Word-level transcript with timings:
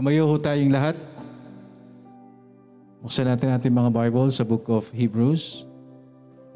Tumayo 0.00 0.32
ho 0.32 0.40
tayong 0.40 0.72
lahat. 0.72 0.96
Buksan 3.04 3.28
natin 3.28 3.52
natin 3.52 3.68
mga 3.68 3.92
Bible 3.92 4.32
sa 4.32 4.48
book 4.48 4.64
of 4.72 4.88
Hebrews. 4.96 5.68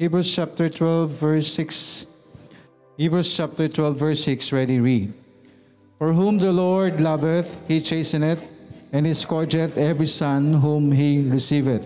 Hebrews 0.01 0.33
chapter 0.33 0.65
12 0.65 1.13
verse 1.13 1.53
6. 1.53 2.09
Hebrews 2.97 3.29
chapter 3.29 3.69
12 3.69 4.01
verse 4.01 4.25
6, 4.25 4.49
ready 4.49 4.81
read. 4.81 5.13
For 6.01 6.09
whom 6.09 6.41
the 6.41 6.49
Lord 6.49 6.97
loveth, 6.97 7.61
he 7.69 7.85
chasteneth, 7.85 8.41
and 8.89 9.05
he 9.05 9.13
scourgeth 9.13 9.77
every 9.77 10.09
son 10.09 10.57
whom 10.57 10.89
he 10.89 11.29
receiveth. 11.29 11.85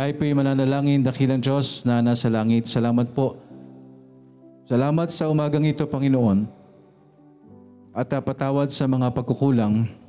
Tayo 0.00 0.12
po'y 0.16 0.32
mananalangin, 0.32 1.04
dakilang 1.04 1.44
Diyos 1.44 1.84
na 1.84 2.00
nasa 2.00 2.32
langit. 2.32 2.64
Salamat 2.64 3.12
po. 3.12 3.36
Salamat 4.64 5.12
sa 5.12 5.28
umagang 5.28 5.68
ito, 5.68 5.84
Panginoon. 5.84 6.48
At 7.92 8.08
patawad 8.08 8.72
sa 8.72 8.88
mga 8.88 9.12
pagkukulang, 9.12 10.00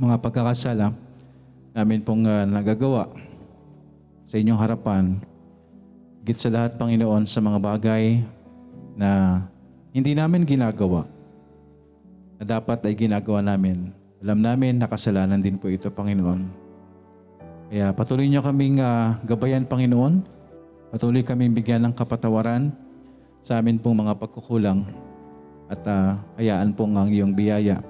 mga 0.00 0.16
pagkakasala 0.20 0.92
namin 1.72 2.00
pong 2.04 2.24
uh, 2.28 2.44
nagagawa 2.44 3.08
sa 4.28 4.40
inyong 4.40 4.60
harapan. 4.60 5.20
Git 6.22 6.38
sa 6.38 6.48
lahat, 6.52 6.78
Panginoon, 6.78 7.26
sa 7.26 7.42
mga 7.42 7.58
bagay 7.58 8.22
na 8.94 9.42
hindi 9.90 10.14
namin 10.14 10.46
ginagawa 10.46 11.04
na 12.38 12.44
dapat 12.46 12.80
ay 12.86 12.94
ginagawa 12.94 13.42
namin. 13.42 13.90
Alam 14.22 14.38
namin 14.38 14.78
nakasalanan 14.78 15.42
din 15.42 15.58
po 15.58 15.66
ito, 15.66 15.90
Panginoon. 15.90 16.46
Kaya 17.72 17.90
patuloy 17.96 18.28
niyo 18.28 18.44
kaming 18.44 18.78
uh, 18.78 19.18
gabayan, 19.26 19.66
Panginoon. 19.66 20.22
Patuloy 20.92 21.24
kaming 21.24 21.56
bigyan 21.56 21.88
ng 21.88 21.94
kapatawaran 21.96 22.70
sa 23.42 23.58
amin 23.58 23.80
pong 23.80 24.06
mga 24.06 24.14
pagkukulang 24.20 24.86
at 25.66 25.82
uh, 25.88 26.20
hayaan 26.38 26.76
pong 26.76 26.94
ang 26.94 27.08
iyong 27.08 27.32
biyaya 27.32 27.80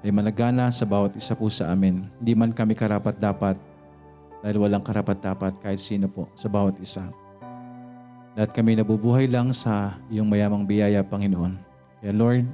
ay 0.00 0.10
managana 0.12 0.72
sa 0.72 0.88
bawat 0.88 1.12
isa 1.16 1.36
po 1.36 1.52
sa 1.52 1.68
amin. 1.68 2.08
Hindi 2.20 2.32
man 2.32 2.56
kami 2.56 2.72
karapat-dapat 2.72 3.60
dahil 4.40 4.56
walang 4.56 4.80
karapat-dapat 4.80 5.60
kahit 5.60 5.80
sino 5.80 6.08
po 6.08 6.28
sa 6.32 6.48
bawat 6.48 6.80
isa. 6.80 7.04
Lahat 8.32 8.50
kami 8.56 8.78
nabubuhay 8.78 9.28
lang 9.28 9.52
sa 9.52 10.00
iyong 10.08 10.24
mayamang 10.24 10.64
biyaya, 10.64 11.04
Panginoon. 11.04 11.60
Kaya 12.00 12.12
Lord, 12.16 12.48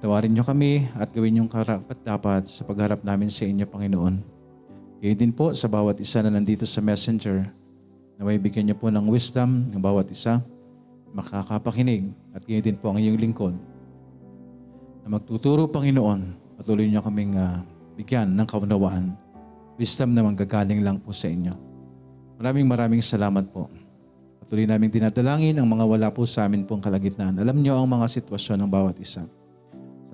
tawarin 0.00 0.32
niyo 0.32 0.46
kami 0.46 0.88
at 0.96 1.12
gawin 1.12 1.44
yung 1.44 1.50
karapat-dapat 1.50 2.48
sa 2.48 2.64
pagharap 2.64 3.04
namin 3.04 3.28
sa 3.28 3.44
inyo, 3.44 3.68
Panginoon. 3.68 4.24
Gayon 5.02 5.18
din 5.18 5.34
po 5.34 5.52
sa 5.52 5.68
bawat 5.68 6.00
isa 6.00 6.24
na 6.24 6.32
nandito 6.32 6.64
sa 6.64 6.80
messenger, 6.80 7.44
na 8.16 8.22
may 8.22 8.38
bigyan 8.38 8.70
niyo 8.70 8.76
po 8.78 8.88
ng 8.88 9.04
wisdom 9.10 9.66
ng 9.68 9.82
bawat 9.82 10.08
isa, 10.08 10.40
makakapakinig, 11.12 12.08
at 12.32 12.46
gayon 12.48 12.64
din 12.64 12.78
po 12.78 12.94
ang 12.94 13.02
iyong 13.02 13.18
lingkod, 13.18 13.52
na 15.02 15.18
magtuturo, 15.18 15.66
Panginoon, 15.66 16.41
patuloy 16.62 16.86
niyo 16.86 17.02
kaming 17.02 17.34
uh, 17.34 17.58
bigyan 17.98 18.30
ng 18.38 18.46
kaunawaan, 18.46 19.18
wisdom 19.74 20.14
na 20.14 20.22
manggagaling 20.22 20.78
lang 20.78 21.02
po 21.02 21.10
sa 21.10 21.26
inyo. 21.26 21.50
Maraming 22.38 22.70
maraming 22.70 23.02
salamat 23.02 23.50
po. 23.50 23.66
Patuloy 24.38 24.70
namin 24.70 24.86
dinadalangin 24.86 25.58
ang 25.58 25.66
mga 25.66 25.82
wala 25.82 26.08
po 26.14 26.22
sa 26.22 26.46
amin 26.46 26.62
pong 26.62 26.78
kalagitnaan. 26.78 27.34
Alam 27.34 27.58
niyo 27.58 27.74
ang 27.74 27.90
mga 27.90 28.06
sitwasyon 28.06 28.62
ng 28.62 28.70
bawat 28.70 28.94
isa. 29.02 29.26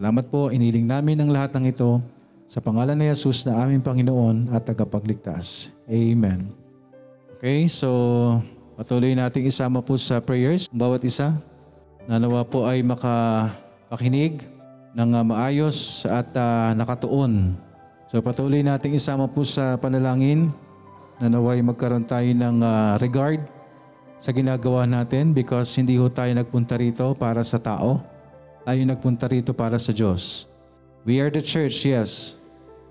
Salamat 0.00 0.24
po, 0.32 0.48
iniling 0.48 0.88
namin 0.88 1.20
ang 1.20 1.28
lahat 1.28 1.52
ng 1.52 1.68
ito 1.68 2.00
sa 2.48 2.64
pangalan 2.64 2.96
ni 2.96 3.12
Jesus 3.12 3.44
na 3.44 3.60
aming 3.60 3.84
Panginoon 3.84 4.48
at 4.48 4.64
tagapagligtas. 4.64 5.68
Amen. 5.84 6.48
Okay, 7.36 7.68
so 7.68 8.40
patuloy 8.72 9.12
nating 9.12 9.52
isama 9.52 9.84
po 9.84 10.00
sa 10.00 10.16
prayers. 10.24 10.64
Bawat 10.72 11.04
isa, 11.04 11.36
nanawa 12.08 12.40
po 12.48 12.64
ay 12.64 12.80
makapakinig 12.80 14.57
ng 14.98 15.10
uh, 15.14 15.22
maayos 15.22 16.02
at 16.10 16.26
uh, 16.34 16.74
nakatuon. 16.74 17.54
So 18.10 18.18
patuloy 18.18 18.66
nating 18.66 18.98
isama 18.98 19.30
po 19.30 19.46
sa 19.46 19.78
panalangin 19.78 20.50
na 21.22 21.30
naway 21.30 21.62
magkaroon 21.62 22.02
tayo 22.02 22.26
ng 22.26 22.58
uh, 22.58 22.98
regard 22.98 23.38
sa 24.18 24.34
ginagawa 24.34 24.90
natin 24.90 25.30
because 25.30 25.70
hindi 25.78 25.94
ho 25.94 26.10
tayo 26.10 26.34
nagpunta 26.34 26.74
rito 26.74 27.14
para 27.14 27.46
sa 27.46 27.62
tao. 27.62 28.02
Tayo 28.66 28.82
nagpunta 28.82 29.30
rito 29.30 29.54
para 29.54 29.78
sa 29.78 29.94
Diyos. 29.94 30.50
We 31.06 31.22
are 31.22 31.30
the 31.30 31.40
church, 31.40 31.86
yes. 31.86 32.34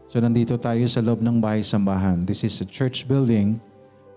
So 0.08 0.24
nandito 0.24 0.56
tayo 0.56 0.88
sa 0.88 1.04
loob 1.04 1.20
ng 1.20 1.44
bahay-sambahan. 1.44 2.24
This 2.24 2.48
is 2.48 2.56
a 2.64 2.68
church 2.68 3.04
building 3.04 3.60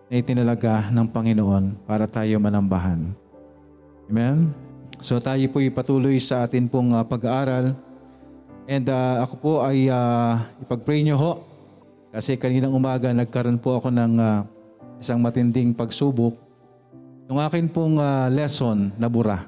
na 0.07 0.23
itinalaga 0.23 0.87
ng 0.95 1.11
Panginoon 1.11 1.75
para 1.91 2.07
tayo 2.07 2.39
manambahan. 2.39 3.11
Amen? 4.07 4.55
So 5.01 5.17
tayo 5.17 5.43
po 5.49 5.65
ipatuloy 5.65 6.21
sa 6.21 6.45
atin 6.45 6.69
pong 6.69 6.93
uh, 6.93 7.01
pag-aaral. 7.03 7.73
And 8.71 8.87
uh, 8.87 9.27
ako 9.27 9.35
po 9.43 9.53
ay 9.67 9.91
uh, 9.91 10.39
ipag-pray 10.63 11.03
nyo 11.03 11.19
ho. 11.19 11.33
Kasi 12.15 12.39
kaninang 12.39 12.71
umaga 12.71 13.11
nagkaroon 13.11 13.59
po 13.59 13.83
ako 13.83 13.91
ng 13.91 14.15
uh, 14.15 14.47
isang 15.03 15.19
matinding 15.19 15.75
pagsubok. 15.75 16.39
Yung 17.27 17.43
akin 17.43 17.67
pong 17.67 17.99
uh, 17.99 18.31
lesson 18.31 18.95
nabura. 18.95 19.43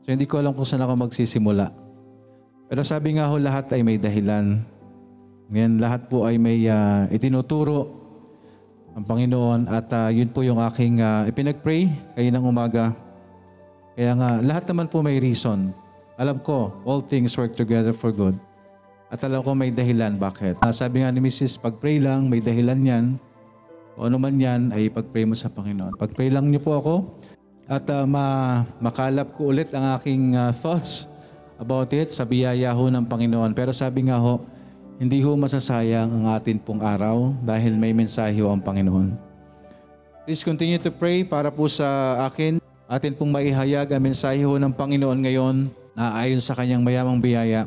So 0.00 0.08
hindi 0.08 0.24
ko 0.24 0.40
alam 0.40 0.56
kung 0.56 0.64
saan 0.64 0.80
ako 0.80 1.04
magsisimula. 1.04 1.68
Pero 2.72 2.80
sabi 2.80 3.20
nga 3.20 3.28
ho 3.28 3.36
lahat 3.36 3.76
ay 3.76 3.84
may 3.84 4.00
dahilan. 4.00 4.64
Ngayon 5.52 5.72
lahat 5.76 6.08
po 6.08 6.24
ay 6.24 6.40
may 6.40 6.64
uh, 6.64 7.12
itinuturo 7.12 7.92
ang 8.96 9.04
Panginoon 9.04 9.68
at 9.68 9.86
uh, 9.92 10.08
yun 10.08 10.32
po 10.32 10.40
yung 10.40 10.64
aking 10.64 11.04
uh, 11.04 11.28
ipinag-pray 11.28 11.92
kayo 12.16 12.30
ng 12.32 12.44
umaga. 12.48 12.96
Kaya 14.00 14.16
nga, 14.16 14.40
lahat 14.40 14.64
naman 14.72 14.88
po 14.88 15.04
may 15.04 15.20
reason. 15.20 15.76
Alam 16.20 16.36
ko, 16.36 16.76
all 16.84 17.00
things 17.00 17.32
work 17.32 17.56
together 17.56 17.96
for 17.96 18.12
good. 18.12 18.36
At 19.08 19.24
alam 19.24 19.40
ko 19.40 19.56
may 19.56 19.72
dahilan 19.72 20.20
bakit. 20.20 20.60
Uh, 20.60 20.68
sabi 20.68 21.00
nga 21.00 21.08
ni 21.08 21.16
Mrs., 21.16 21.56
pag-pray 21.56 21.96
lang, 21.96 22.28
may 22.28 22.44
dahilan 22.44 22.76
yan. 22.76 23.04
Kung 23.96 24.04
ano 24.04 24.16
man 24.20 24.36
yan, 24.36 24.68
ay 24.68 24.92
pag-pray 24.92 25.24
mo 25.24 25.32
sa 25.32 25.48
Panginoon. 25.48 25.96
Pag-pray 25.96 26.28
lang 26.28 26.52
niyo 26.52 26.60
po 26.60 26.76
ako 26.76 26.94
at 27.64 27.88
uh, 27.88 28.04
ma 28.04 28.60
makalap 28.84 29.32
ko 29.32 29.48
ulit 29.48 29.72
ang 29.72 29.96
aking 29.96 30.36
uh, 30.36 30.52
thoughts 30.52 31.08
about 31.56 31.88
it 31.96 32.12
sa 32.12 32.28
biyaya 32.28 32.68
ho 32.76 32.84
ng 32.92 33.08
Panginoon. 33.08 33.56
Pero 33.56 33.72
sabi 33.72 34.12
nga 34.12 34.20
ho, 34.20 34.44
hindi 35.00 35.24
ho 35.24 35.32
masasayang 35.40 36.20
ang 36.20 36.36
atin 36.36 36.60
pong 36.60 36.84
araw 36.84 37.32
dahil 37.40 37.80
may 37.80 37.96
mensahe 37.96 38.36
ho 38.44 38.52
ang 38.52 38.60
Panginoon. 38.60 39.16
Please 40.28 40.44
continue 40.44 40.76
to 40.76 40.92
pray 40.92 41.24
para 41.24 41.48
po 41.48 41.64
sa 41.64 42.20
akin. 42.28 42.60
Atin 42.84 43.16
pong 43.16 43.32
maihayag 43.32 43.88
ang 43.88 44.04
mensahe 44.04 44.44
ho 44.44 44.60
ng 44.60 44.74
Panginoon 44.76 45.16
ngayon 45.24 45.79
na 45.94 46.16
ayon 46.20 46.40
sa 46.42 46.54
kanyang 46.54 46.82
mayamang 46.82 47.18
biyaya 47.18 47.66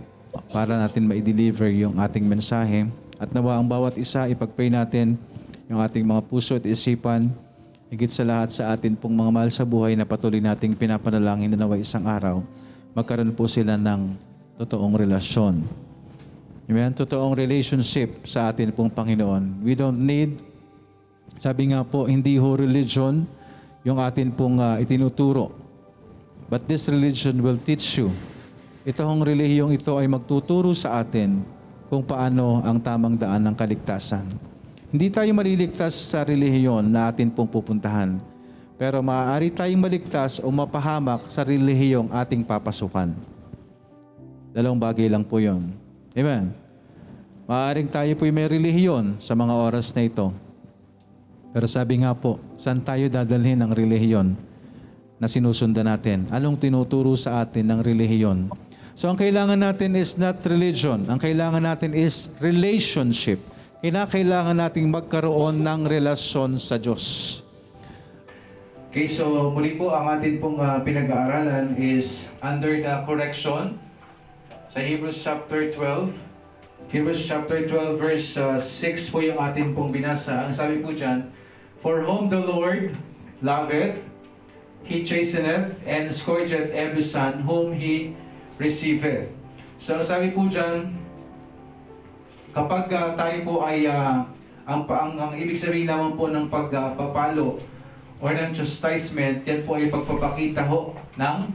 para 0.50 0.75
natin 0.75 1.06
ma-deliver 1.06 1.69
yung 1.73 2.00
ating 2.00 2.25
mensahe. 2.25 2.89
At 3.22 3.29
nawa 3.31 3.59
ang 3.59 3.67
bawat 3.67 3.95
isa, 3.95 4.25
ipag-pray 4.28 4.73
natin 4.73 5.16
yung 5.69 5.79
ating 5.79 6.03
mga 6.03 6.22
puso 6.28 6.59
at 6.59 6.66
isipan, 6.66 7.31
higit 7.94 8.09
sa 8.09 8.25
lahat 8.25 8.50
sa 8.51 8.73
atin 8.73 8.97
pong 8.97 9.13
mga 9.13 9.31
mahal 9.31 9.51
sa 9.53 9.63
buhay 9.63 9.94
na 9.94 10.03
patuloy 10.03 10.41
nating 10.41 10.73
pinapanalangin 10.73 11.53
na 11.53 11.59
nawa 11.59 11.78
isang 11.78 12.03
araw, 12.03 12.41
magkaroon 12.97 13.31
po 13.31 13.45
sila 13.45 13.78
ng 13.78 14.17
totoong 14.57 14.97
relasyon 14.97 15.61
Amen? 16.63 16.95
Totoong 16.95 17.35
relationship 17.35 18.23
sa 18.23 18.47
atin 18.47 18.72
pong 18.72 18.88
Panginoon. 18.88 19.59
We 19.67 19.75
don't 19.75 20.00
need, 20.00 20.40
sabi 21.35 21.75
nga 21.75 21.84
po, 21.84 22.07
hindi 22.07 22.40
ho 22.40 22.55
religion 22.55 23.28
yung 23.84 24.00
atin 24.00 24.31
pong 24.31 24.63
uh, 24.63 24.79
itinuturo. 24.79 25.51
But 26.53 26.69
this 26.69 26.86
religion 26.86 27.41
will 27.41 27.58
teach 27.58 27.97
you. 27.97 28.14
Ito 28.86 29.02
hong 29.02 29.25
relihiyong 29.25 29.74
ito 29.74 29.97
ay 29.97 30.06
magtuturo 30.06 30.69
sa 30.78 31.02
atin 31.02 31.41
kung 31.90 32.06
paano 32.06 32.62
ang 32.62 32.78
tamang 32.78 33.18
daan 33.18 33.41
ng 33.41 33.58
kaligtasan. 33.58 34.22
Hindi 34.94 35.09
tayo 35.09 35.34
maliligtas 35.34 35.97
sa 35.97 36.22
relihiyon 36.22 36.86
na 36.86 37.09
atin 37.09 37.34
pong 37.34 37.50
pupuntahan. 37.50 38.22
Pero 38.78 39.02
maaari 39.02 39.50
tayong 39.50 39.81
maligtas 39.81 40.38
o 40.46 40.53
mapahamak 40.53 41.25
sa 41.25 41.41
relihiyong 41.41 42.14
ating 42.14 42.46
papasukan. 42.46 43.09
Dalawang 44.53 44.78
bagay 44.78 45.09
lang 45.09 45.26
po 45.26 45.41
yon. 45.41 45.73
Amen. 46.14 46.53
Maaring 47.49 47.90
tayo 47.90 48.14
po'y 48.14 48.29
may 48.29 48.46
relihiyon 48.46 49.17
sa 49.17 49.34
mga 49.34 49.58
oras 49.58 49.90
na 49.97 50.06
ito. 50.06 50.29
Pero 51.49 51.66
sabi 51.66 52.06
nga 52.06 52.14
po, 52.14 52.38
saan 52.61 52.78
tayo 52.85 53.09
dadalhin 53.09 53.58
ang 53.58 53.73
relihiyon 53.73 54.53
na 55.23 55.31
sinusundan 55.31 55.87
natin? 55.87 56.28
Anong 56.28 56.59
tinuturo 56.59 57.16
sa 57.16 57.40
atin 57.40 57.72
ng 57.72 57.79
relihiyon? 57.79 58.52
So 58.93 59.08
ang 59.08 59.16
kailangan 59.16 59.58
natin 59.58 59.96
is 59.96 60.20
not 60.20 60.43
religion. 60.43 61.08
Ang 61.08 61.17
kailangan 61.17 61.64
natin 61.64 61.96
is 61.96 62.29
relationship. 62.43 63.40
Kinakailangan 63.81 64.59
nating 64.59 64.87
magkaroon 64.91 65.64
ng 65.64 65.90
relasyon 65.90 66.61
sa 66.61 66.78
Diyos. 66.78 67.40
Okay, 68.93 69.09
so 69.09 69.49
muli 69.49 69.73
po 69.73 69.90
ang 69.90 70.22
atin 70.22 70.37
pong 70.37 70.61
uh, 70.61 70.78
pinag-aaralan 70.85 71.73
is 71.81 72.29
under 72.46 72.78
the 72.78 73.02
correction 73.09 73.81
sa 74.70 74.78
Hebrews 74.78 75.17
chapter 75.17 75.73
12. 75.73 76.14
Hebrews 76.93 77.25
chapter 77.25 77.66
12 77.66 77.97
verse 77.97 78.37
uh, 78.37 78.61
6 78.61 79.09
po 79.09 79.25
yung 79.25 79.41
atin 79.41 79.73
pong 79.73 79.90
binasa. 79.90 80.46
Ang 80.46 80.53
sabi 80.53 80.78
po 80.78 80.93
dyan, 80.93 81.34
For 81.81 82.05
whom 82.05 82.29
the 82.29 82.37
Lord 82.37 82.93
loveth, 83.41 84.12
He 84.84 85.03
chasteneth 85.03 85.82
and 85.88 86.12
scourgeth 86.12 86.72
every 86.76 87.03
son 87.03 87.47
whom 87.47 87.74
He 87.74 88.16
receiveth. 88.59 89.32
So 89.80 90.03
sabi 90.03 90.32
po 90.35 90.47
dyan, 90.52 91.03
Kapag 92.53 92.85
ah, 92.94 93.18
tayo 93.18 93.38
po 93.41 93.53
ay 93.66 93.90
ah, 93.90 94.22
ang, 94.70 94.85
ang, 94.85 95.18
ang 95.18 95.34
ibig 95.34 95.58
sabihin 95.58 95.90
naman 95.90 96.14
po 96.14 96.30
ng 96.30 96.46
pagpapalo 96.53 97.58
or 98.22 98.30
ng 98.30 98.53
chastisement, 98.53 99.41
yan 99.41 99.66
po 99.66 99.82
ay 99.82 99.90
pagpapakita 99.90 100.62
ho 100.70 100.94
ng 101.18 101.50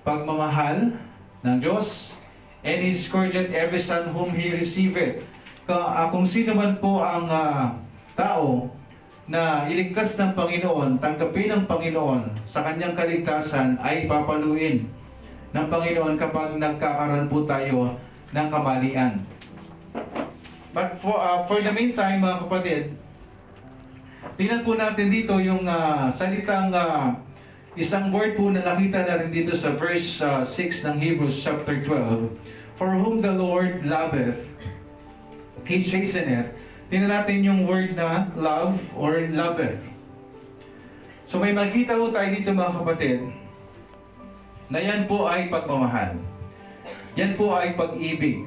pagmamahal 0.00 0.96
ng 1.44 1.56
Diyos 1.60 2.16
and 2.64 2.80
He 2.80 2.96
scourged 2.96 3.52
every 3.52 3.76
son 3.76 4.08
whom 4.16 4.32
He 4.32 4.56
received. 4.56 5.20
Ka, 5.68 5.76
ah, 5.76 6.08
kung 6.08 6.24
sino 6.24 6.56
man 6.56 6.80
po 6.80 7.04
ang 7.04 7.28
ah, 7.28 7.76
tao 8.16 8.72
na 9.32 9.64
iligtas 9.64 10.20
ng 10.20 10.36
Panginoon, 10.36 11.00
tanggapin 11.00 11.48
ng 11.48 11.64
Panginoon 11.64 12.44
sa 12.44 12.60
kanyang 12.60 12.92
kaligtasan 12.92 13.80
ay 13.80 14.04
papaluin 14.04 14.84
ng 15.56 15.66
Panginoon 15.72 16.20
kapag 16.20 16.60
nagkakaroon 16.60 17.32
po 17.32 17.48
tayo 17.48 17.96
ng 18.36 18.46
kamalian. 18.52 19.24
But 20.76 21.00
for, 21.00 21.16
uh, 21.16 21.48
for 21.48 21.64
the 21.64 21.72
meantime, 21.72 22.20
mga 22.20 22.44
kapatid, 22.44 22.82
tingnan 24.36 24.68
po 24.68 24.76
natin 24.76 25.08
dito 25.08 25.40
yung 25.40 25.64
ah, 25.64 26.12
salitang 26.12 26.68
ah, 26.76 27.16
isang 27.72 28.12
word 28.12 28.36
po 28.36 28.52
na 28.52 28.60
nakita 28.60 29.00
natin 29.00 29.32
dito 29.32 29.56
sa 29.56 29.72
verse 29.72 30.20
ah, 30.20 30.44
6 30.44 30.92
ng 30.92 30.96
Hebrews 31.00 31.40
chapter 31.40 31.80
12. 31.80 32.36
For 32.76 32.92
whom 33.00 33.24
the 33.24 33.32
Lord 33.32 33.88
loveth, 33.88 34.52
He 35.64 35.80
chasteneth. 35.80 36.61
Tingnan 36.92 37.08
natin 37.08 37.40
yung 37.40 37.64
word 37.64 37.96
na 37.96 38.28
love 38.36 38.76
or 38.92 39.24
loveth. 39.32 39.88
So 41.24 41.40
may 41.40 41.56
makita 41.56 41.96
po 41.96 42.12
tayo 42.12 42.28
dito 42.28 42.52
mga 42.52 42.84
kapatid, 42.84 43.32
na 44.68 44.76
yan 44.76 45.08
po 45.08 45.24
ay 45.24 45.48
pagmamahal. 45.48 46.20
Yan 47.16 47.32
po 47.32 47.56
ay 47.56 47.72
pag-ibig. 47.80 48.44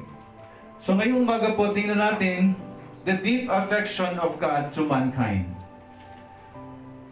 So 0.78 0.94
ngayong 0.94 1.26
umaga 1.26 1.58
po, 1.58 1.74
tingnan 1.74 1.98
natin 1.98 2.54
the 3.02 3.18
deep 3.18 3.50
affection 3.50 4.14
of 4.22 4.38
God 4.38 4.70
to 4.78 4.86
mankind. 4.86 5.50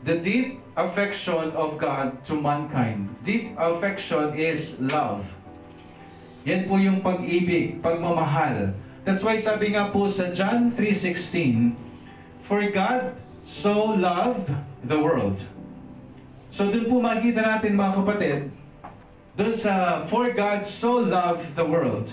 The 0.06 0.22
deep 0.22 0.62
affection 0.78 1.50
of 1.58 1.82
God 1.82 2.22
to 2.30 2.38
mankind. 2.38 3.10
Deep 3.26 3.58
affection 3.58 4.38
is 4.38 4.78
love. 4.78 5.26
Yan 6.46 6.70
po 6.70 6.78
yung 6.78 7.02
pag-ibig, 7.02 7.82
pagmamahal. 7.82 8.78
That's 9.04 9.20
why 9.20 9.36
sabi 9.36 9.76
nga 9.76 9.92
po 9.92 10.08
sa 10.08 10.32
John 10.32 10.72
3.16, 10.72 11.76
For 12.40 12.64
God 12.72 13.12
so 13.44 13.92
loved 13.92 14.48
the 14.80 14.96
world. 14.96 15.44
So 16.48 16.72
dun 16.72 16.88
po 16.88 17.04
makikita 17.04 17.44
natin 17.44 17.76
mga 17.76 18.00
kapatid, 18.00 18.40
dun 19.36 19.52
sa 19.52 20.04
For 20.08 20.32
God 20.32 20.64
so 20.64 21.04
loved 21.04 21.52
the 21.52 21.68
world. 21.68 22.08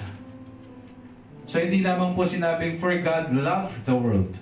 So 1.47 1.63
hindi 1.63 1.79
lamang 1.79 2.11
po 2.11 2.27
sinabing 2.27 2.75
For 2.75 2.99
God 2.99 3.31
loved 3.39 3.87
the 3.87 3.95
world. 3.95 4.35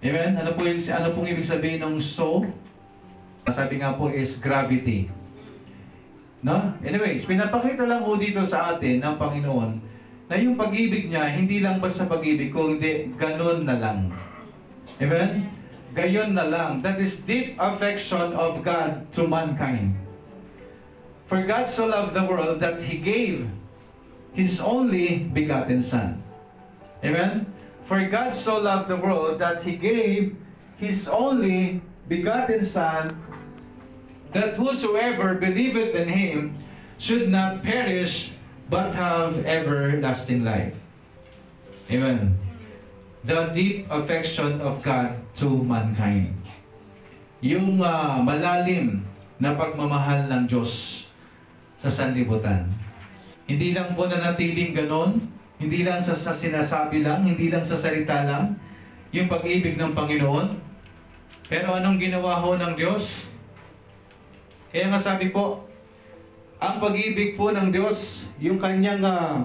Amen? 0.00 0.40
Ano 0.40 0.56
po 0.56 0.64
yung 0.64 0.80
ano 0.80 1.08
pong 1.12 1.28
ibig 1.36 1.44
sabihin 1.44 1.84
ng 1.84 2.00
so? 2.00 2.48
Sabi 3.44 3.84
nga 3.84 3.92
po 3.92 4.08
is 4.08 4.40
gravity. 4.40 5.12
No? 6.40 6.72
Anyways, 6.80 7.28
pinapakita 7.28 7.84
lang 7.84 8.00
po 8.00 8.16
dito 8.16 8.40
sa 8.48 8.72
atin 8.72 9.04
ng 9.04 9.14
Panginoon 9.20 9.95
na 10.26 10.34
yung 10.34 10.58
pag-ibig 10.58 11.06
niya, 11.06 11.30
hindi 11.30 11.62
lang 11.62 11.78
basta 11.78 12.06
pag-ibig, 12.06 12.50
kundi 12.50 13.14
ganun 13.14 13.62
na 13.62 13.78
lang. 13.78 14.10
Amen? 14.98 15.50
Gayon 15.94 16.34
na 16.34 16.44
lang. 16.50 16.82
That 16.82 16.98
is 16.98 17.22
deep 17.22 17.56
affection 17.56 18.34
of 18.34 18.60
God 18.66 19.06
to 19.14 19.24
mankind. 19.24 19.96
For 21.26 21.42
God 21.42 21.66
so 21.66 21.86
loved 21.86 22.14
the 22.14 22.26
world 22.26 22.60
that 22.60 22.82
He 22.82 22.98
gave 22.98 23.48
His 24.36 24.60
only 24.60 25.26
begotten 25.30 25.80
Son. 25.80 26.22
Amen? 27.02 27.48
For 27.86 28.02
God 28.10 28.34
so 28.34 28.58
loved 28.58 28.90
the 28.90 28.98
world 28.98 29.38
that 29.38 29.62
He 29.62 29.78
gave 29.78 30.36
His 30.76 31.08
only 31.08 31.80
begotten 32.06 32.60
Son, 32.60 33.16
that 34.34 34.54
whosoever 34.58 35.34
believeth 35.34 35.94
in 35.94 36.08
Him 36.12 36.58
should 36.98 37.30
not 37.32 37.62
perish, 37.62 38.35
but 38.66 38.94
have 38.94 39.38
everlasting 39.46 40.42
life. 40.42 40.74
Amen. 41.90 42.34
The 43.26 43.50
deep 43.54 43.86
affection 43.90 44.58
of 44.62 44.82
God 44.82 45.18
to 45.38 45.50
mankind. 45.50 46.34
Yung 47.42 47.78
ah, 47.82 48.18
malalim 48.22 49.06
na 49.38 49.54
pagmamahal 49.54 50.26
ng 50.26 50.42
Diyos 50.50 51.04
sa 51.82 51.90
sanlibutan. 51.90 52.66
Hindi 53.46 53.76
lang 53.76 53.94
po 53.94 54.10
nanatiling 54.10 54.74
ganon, 54.74 55.22
hindi 55.62 55.86
lang 55.86 56.02
sa, 56.02 56.16
sa 56.16 56.34
sinasabi 56.34 57.06
lang, 57.06 57.22
hindi 57.22 57.46
lang 57.52 57.62
sa 57.62 57.78
salita 57.78 58.26
lang, 58.26 58.58
yung 59.14 59.30
pag-ibig 59.30 59.78
ng 59.78 59.94
Panginoon. 59.94 60.58
Pero 61.46 61.78
anong 61.78 62.02
ginawa 62.02 62.42
ho 62.42 62.58
ng 62.58 62.74
Diyos? 62.74 63.30
Kaya 64.74 64.90
nga 64.90 64.98
sabi 64.98 65.30
po, 65.30 65.62
ang 66.56 66.80
pag-ibig 66.80 67.36
po 67.36 67.52
ng 67.52 67.68
Diyos, 67.68 68.28
yung 68.40 68.56
kanyang 68.56 69.04
ah, 69.04 69.44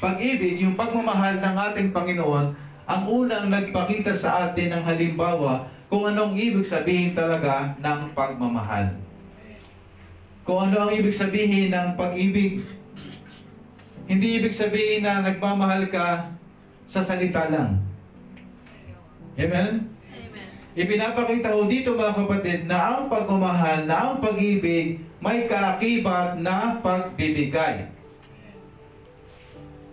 pag-ibig, 0.00 0.58
yung 0.64 0.72
pagmamahal 0.74 1.38
ng 1.38 1.56
ating 1.70 1.88
Panginoon, 1.92 2.46
ang 2.88 3.02
unang 3.06 3.52
nagpakita 3.52 4.10
sa 4.10 4.50
atin 4.50 4.74
ng 4.74 4.82
halimbawa 4.82 5.68
kung 5.92 6.08
anong 6.08 6.34
ibig 6.34 6.64
sabihin 6.64 7.12
talaga 7.12 7.76
ng 7.76 8.16
pagmamahal. 8.16 8.96
Kung 10.42 10.58
ano 10.58 10.88
ang 10.88 10.90
ibig 10.90 11.14
sabihin 11.14 11.70
ng 11.70 11.94
pag-ibig. 11.94 12.66
Hindi 14.10 14.42
ibig 14.42 14.56
sabihin 14.56 15.06
na 15.06 15.22
nagmamahal 15.22 15.86
ka 15.86 16.34
sa 16.88 16.98
salita 16.98 17.46
lang. 17.46 17.78
Amen? 19.38 19.86
Amen. 19.86 20.48
Ipinapakita 20.74 21.54
ko 21.54 21.70
dito 21.70 21.94
mga 21.94 22.18
kapatid 22.18 22.60
na 22.66 22.78
ang 22.90 23.06
pagmamahal, 23.06 23.86
na 23.86 23.96
ang 24.02 24.14
pag-ibig 24.18 25.11
may 25.22 25.46
kaakibat 25.46 26.42
na 26.42 26.82
pagbibigay. 26.82 27.86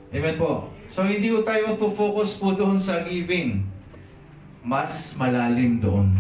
Amen 0.09 0.35
po. 0.41 0.73
So 0.89 1.05
hindi 1.05 1.29
po 1.29 1.45
tayo 1.45 1.69
magpo-focus 1.69 2.41
po 2.41 2.57
doon 2.57 2.81
sa 2.81 3.05
giving. 3.05 3.61
Mas 4.65 5.13
malalim 5.13 5.77
doon. 5.77 6.17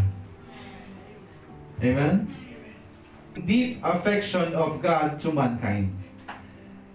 Amen? 1.81 2.29
Deep 3.33 3.81
affection 3.81 4.53
of 4.53 4.77
God 4.77 5.17
to 5.17 5.33
mankind. 5.33 5.89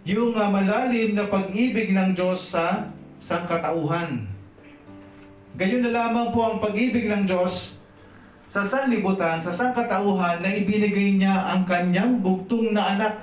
Yung 0.06 0.38
ah, 0.38 0.46
malalim 0.54 1.18
na 1.18 1.26
pag-ibig 1.26 1.90
ng 1.90 2.14
Diyos 2.14 2.54
sa 2.54 2.94
sangkatauhan. 3.18 4.30
Ganyan 5.58 5.82
na 5.82 5.90
lamang 5.90 6.30
po 6.30 6.46
ang 6.46 6.56
pag-ibig 6.62 7.10
ng 7.10 7.26
Diyos 7.26 7.73
sa 8.48 8.60
sanlibutan, 8.60 9.40
sa 9.40 9.50
sangkatauhan 9.50 10.44
na 10.44 10.50
ibinigay 10.52 11.16
niya 11.16 11.54
ang 11.54 11.64
kanyang 11.64 12.20
bugtong 12.20 12.76
na 12.76 12.96
anak. 12.96 13.14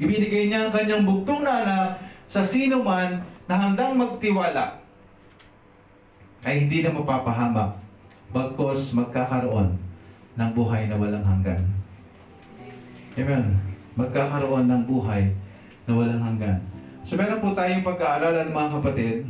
Ibinigay 0.00 0.50
niya 0.50 0.68
ang 0.68 0.72
kanyang 0.72 1.04
bugtong 1.06 1.42
na 1.44 1.52
anak 1.64 1.90
sa 2.30 2.40
sino 2.40 2.82
man 2.84 3.20
na 3.50 3.54
handang 3.58 3.98
magtiwala 3.98 4.78
ay 6.46 6.64
hindi 6.64 6.80
na 6.80 6.94
mapapahamak 6.94 7.76
bagkos 8.30 8.94
magkakaroon 8.94 9.74
ng 10.38 10.50
buhay 10.54 10.86
na 10.86 10.96
walang 10.96 11.26
hanggan. 11.26 11.60
Amen. 13.18 13.58
Magkakaroon 13.98 14.70
ng 14.70 14.82
buhay 14.86 15.34
na 15.84 15.92
walang 15.98 16.22
hanggan. 16.22 16.62
So 17.02 17.18
meron 17.18 17.42
po 17.42 17.50
tayong 17.50 17.82
pag-aaralan 17.82 18.54
mga 18.54 18.70
kapatid 18.78 19.26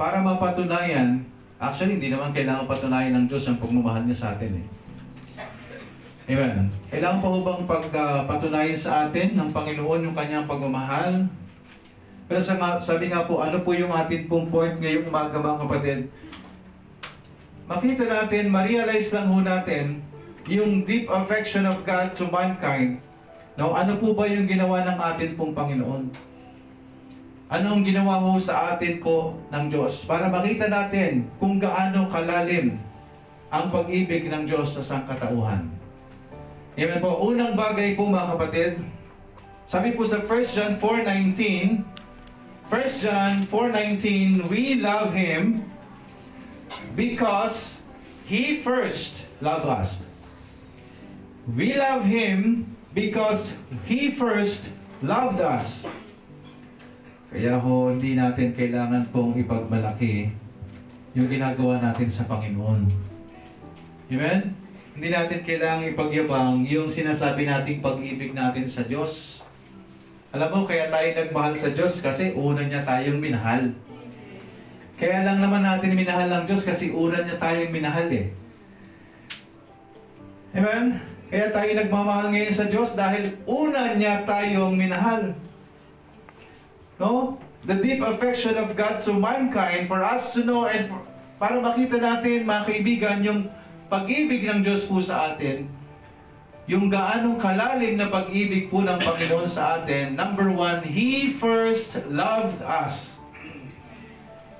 para 0.00 0.24
mapatunayan 0.24 1.27
Actually, 1.58 1.98
hindi 1.98 2.14
naman 2.14 2.30
kailangan 2.30 2.70
patunayan 2.70 3.18
ng 3.18 3.26
Diyos 3.26 3.50
ang 3.50 3.58
pagmamahal 3.58 4.06
niya 4.06 4.14
sa 4.14 4.28
atin 4.38 4.62
eh. 4.62 4.66
Amen. 6.30 6.70
Kailangan 6.86 7.18
pa 7.18 7.28
ho 7.34 7.38
bang 7.42 7.64
pagpatunayan 7.66 8.78
sa 8.78 9.10
atin 9.10 9.34
ng 9.34 9.50
Panginoon 9.50 10.06
yung 10.06 10.14
kanyang 10.14 10.46
pagmamahal? 10.46 11.26
Pero 12.30 12.38
sa, 12.38 12.54
sabi 12.78 13.10
nga 13.10 13.26
po, 13.26 13.42
ano 13.42 13.58
po 13.66 13.74
yung 13.74 13.90
atin 13.90 14.30
pong 14.30 14.46
point 14.52 14.78
ngayong 14.78 15.10
umaga 15.10 15.34
mga 15.34 15.60
kapatid? 15.66 16.00
Makita 17.66 18.04
natin, 18.06 18.54
ma-realize 18.54 19.10
lang 19.10 19.26
ho 19.26 19.42
natin 19.42 20.04
yung 20.46 20.86
deep 20.86 21.10
affection 21.10 21.66
of 21.66 21.82
God 21.82 22.14
to 22.14 22.30
mankind. 22.30 23.02
Now, 23.58 23.74
ano 23.74 23.98
po 23.98 24.14
ba 24.14 24.30
yung 24.30 24.46
ginawa 24.46 24.86
ng 24.86 24.94
atin 24.94 25.34
pong 25.34 25.56
Panginoon? 25.56 26.06
Anong 27.48 27.80
ginawa 27.80 28.20
mo 28.20 28.36
sa 28.36 28.76
atin 28.76 29.00
po 29.00 29.32
ng 29.48 29.72
Diyos? 29.72 30.04
Para 30.04 30.28
makita 30.28 30.68
natin 30.68 31.32
kung 31.40 31.56
gaano 31.56 32.04
kalalim 32.12 32.76
ang 33.48 33.72
pag-ibig 33.72 34.28
ng 34.28 34.44
Diyos 34.44 34.76
sa 34.76 34.84
sangkatauhan. 34.84 35.64
Amen 36.76 37.00
po. 37.00 37.24
Unang 37.24 37.56
bagay 37.56 37.96
po 37.96 38.04
mga 38.04 38.36
kapatid, 38.36 38.72
sabi 39.64 39.96
po 39.96 40.04
sa 40.04 40.20
1 40.20 40.28
John 40.28 40.72
4.19, 40.76 41.88
1 42.68 43.00
John 43.00 43.32
4.19, 43.40 44.52
We 44.52 44.76
love 44.76 45.16
Him 45.16 45.64
because 46.92 47.80
He 48.28 48.60
first 48.60 49.24
loved 49.40 49.64
us. 49.64 50.04
We 51.48 51.80
love 51.80 52.04
Him 52.04 52.68
because 52.92 53.56
He 53.88 54.12
first 54.12 54.68
loved 55.00 55.40
us. 55.40 55.88
Kaya 57.28 57.60
ho, 57.60 57.92
hindi 57.92 58.16
natin 58.16 58.56
kailangan 58.56 59.12
pong 59.12 59.36
ipagmalaki 59.36 60.32
yung 61.12 61.28
ginagawa 61.28 61.76
natin 61.76 62.08
sa 62.08 62.24
Panginoon. 62.24 62.88
Amen? 64.08 64.56
Hindi 64.96 65.08
natin 65.12 65.44
kailangan 65.44 65.92
ipagyabang 65.92 66.64
yung 66.64 66.88
sinasabi 66.88 67.44
nating 67.44 67.84
pag-ibig 67.84 68.32
natin 68.32 68.64
sa 68.64 68.88
Diyos. 68.88 69.44
Alam 70.32 70.48
mo, 70.50 70.60
kaya 70.64 70.88
tayo 70.88 71.08
nagmahal 71.12 71.52
sa 71.52 71.68
Diyos 71.68 72.00
kasi 72.00 72.32
una 72.32 72.64
niya 72.64 72.80
tayong 72.80 73.20
minahal. 73.20 73.76
Kaya 74.98 75.22
lang 75.28 75.44
naman 75.44 75.62
natin 75.62 75.94
minahal 75.94 76.32
ng 76.32 76.44
Diyos 76.48 76.64
kasi 76.64 76.90
una 76.90 77.22
niya 77.22 77.36
tayong 77.36 77.70
minahal 77.70 78.08
eh. 78.08 78.32
Amen? 80.56 80.96
Kaya 81.28 81.52
tayo 81.52 81.70
nagmamahal 81.76 82.32
ngayon 82.32 82.54
sa 82.56 82.66
Diyos 82.72 82.96
dahil 82.96 83.36
una 83.44 83.92
niya 83.92 84.24
tayong 84.24 84.72
minahal. 84.74 85.36
No? 86.98 87.38
The 87.66 87.78
deep 87.78 88.02
affection 88.02 88.58
of 88.58 88.74
God 88.74 88.98
to 89.06 89.14
mankind 89.14 89.86
for 89.86 90.02
us 90.02 90.34
to 90.34 90.42
know 90.42 90.66
and 90.66 90.90
for, 90.90 91.02
para 91.38 91.58
makita 91.58 91.98
natin, 91.98 92.46
mga 92.46 92.62
kaibigan, 92.66 93.16
yung 93.22 93.40
pag-ibig 93.86 94.46
ng 94.46 94.60
Diyos 94.62 94.86
po 94.86 94.98
sa 94.98 95.34
atin, 95.34 95.70
yung 96.68 96.92
gaanong 96.92 97.40
kalalim 97.40 97.96
na 97.96 98.12
pag-ibig 98.12 98.68
po 98.68 98.84
ng 98.84 99.00
Panginoon 99.00 99.48
sa 99.48 99.80
atin, 99.80 100.12
number 100.14 100.52
one, 100.52 100.84
He 100.84 101.32
first 101.32 101.96
loved 102.10 102.60
us. 102.60 103.16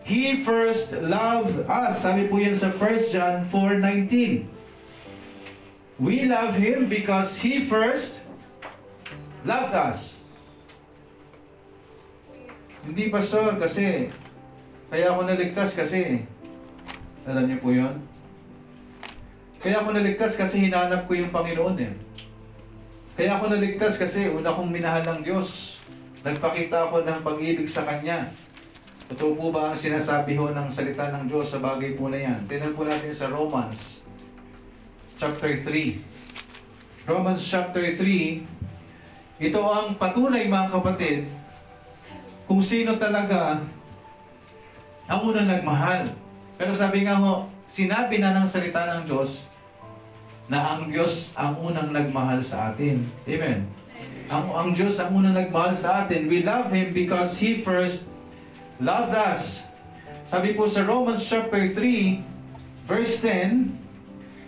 He 0.08 0.40
first 0.40 0.96
loved 0.96 1.68
us. 1.68 2.00
Sabi 2.00 2.32
po 2.32 2.40
yan 2.40 2.56
sa 2.56 2.72
1 2.72 3.12
John 3.12 3.44
4.19. 3.52 4.48
We 6.00 6.24
love 6.24 6.56
Him 6.56 6.88
because 6.88 7.44
He 7.44 7.60
first 7.68 8.24
loved 9.44 9.76
us. 9.76 10.17
Hindi 12.88 13.12
pastor 13.12 13.60
kasi 13.60 14.08
kaya 14.88 15.12
ako 15.12 15.28
naligtas 15.28 15.76
kasi 15.76 16.24
alam 17.28 17.44
niyo 17.44 17.60
po 17.60 17.68
yon. 17.68 18.00
Kaya 19.60 19.84
ako 19.84 19.92
naligtas 19.92 20.32
kasi 20.40 20.64
hinanap 20.64 21.04
ko 21.04 21.12
yung 21.12 21.28
Panginoon 21.28 21.76
eh. 21.84 21.92
Kaya 23.12 23.36
ako 23.36 23.52
naligtas 23.52 24.00
kasi 24.00 24.32
una 24.32 24.56
kong 24.56 24.72
minahal 24.72 25.04
ng 25.04 25.20
Diyos. 25.20 25.76
Nagpakita 26.24 26.88
ako 26.88 27.04
ng 27.04 27.20
pag-ibig 27.20 27.68
sa 27.68 27.84
Kanya. 27.84 28.32
Totoo 29.12 29.36
po 29.36 29.46
ba 29.52 29.68
ang 29.68 29.76
sinasabi 29.76 30.40
ho 30.40 30.48
ng 30.48 30.68
salita 30.72 31.12
ng 31.12 31.28
Diyos 31.28 31.52
sa 31.52 31.60
bagay 31.60 31.92
po 31.92 32.08
na 32.08 32.16
yan? 32.24 32.48
Tingnan 32.48 32.72
po 32.72 32.88
natin 32.88 33.12
sa 33.12 33.28
Romans 33.28 34.00
chapter 35.20 35.60
3. 35.60 37.04
Romans 37.04 37.40
chapter 37.44 37.84
3, 37.84 39.44
ito 39.44 39.60
ang 39.60 39.96
patunay 40.00 40.48
mga 40.48 40.72
kapatid 40.72 41.37
kung 42.48 42.64
sino 42.64 42.96
talaga 42.96 43.60
ang 45.04 45.20
unang 45.20 45.44
nagmahal. 45.44 46.08
Pero 46.56 46.72
sabi 46.72 47.04
nga 47.04 47.20
ho, 47.20 47.44
sinabi 47.68 48.16
na 48.16 48.32
ng 48.32 48.48
salita 48.48 48.88
ng 48.88 49.04
Diyos 49.04 49.44
na 50.48 50.74
ang 50.74 50.88
Diyos 50.88 51.36
ang 51.36 51.60
unang 51.60 51.92
nagmahal 51.92 52.40
sa 52.40 52.72
atin. 52.72 53.04
Amen. 53.28 53.68
Ang, 54.32 54.44
ang 54.48 54.68
Diyos 54.72 54.96
ang 54.96 55.12
unang 55.12 55.36
nagmahal 55.36 55.76
sa 55.76 56.04
atin. 56.04 56.24
We 56.24 56.40
love 56.40 56.72
Him 56.72 56.96
because 56.96 57.36
He 57.36 57.60
first 57.60 58.08
loved 58.80 59.12
us. 59.12 59.68
Sabi 60.24 60.56
po 60.56 60.64
sa 60.64 60.88
Romans 60.88 61.20
chapter 61.24 61.76
3, 61.76 62.24
verse 62.88 63.20
10, 63.20 63.76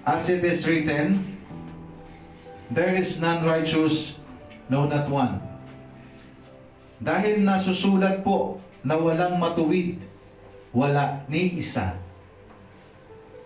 as 0.09 0.33
it 0.33 0.40
is 0.40 0.64
written, 0.64 1.37
There 2.73 2.97
is 2.97 3.21
none 3.21 3.45
righteous, 3.45 4.16
no 4.73 4.88
not 4.88 5.09
one. 5.12 5.50
Dahil 7.00 7.40
nasusulat 7.49 8.21
po 8.21 8.61
na 8.85 8.92
walang 8.92 9.40
matuwid, 9.40 9.97
wala 10.71 11.25
ni 11.26 11.57
isa. 11.57 11.97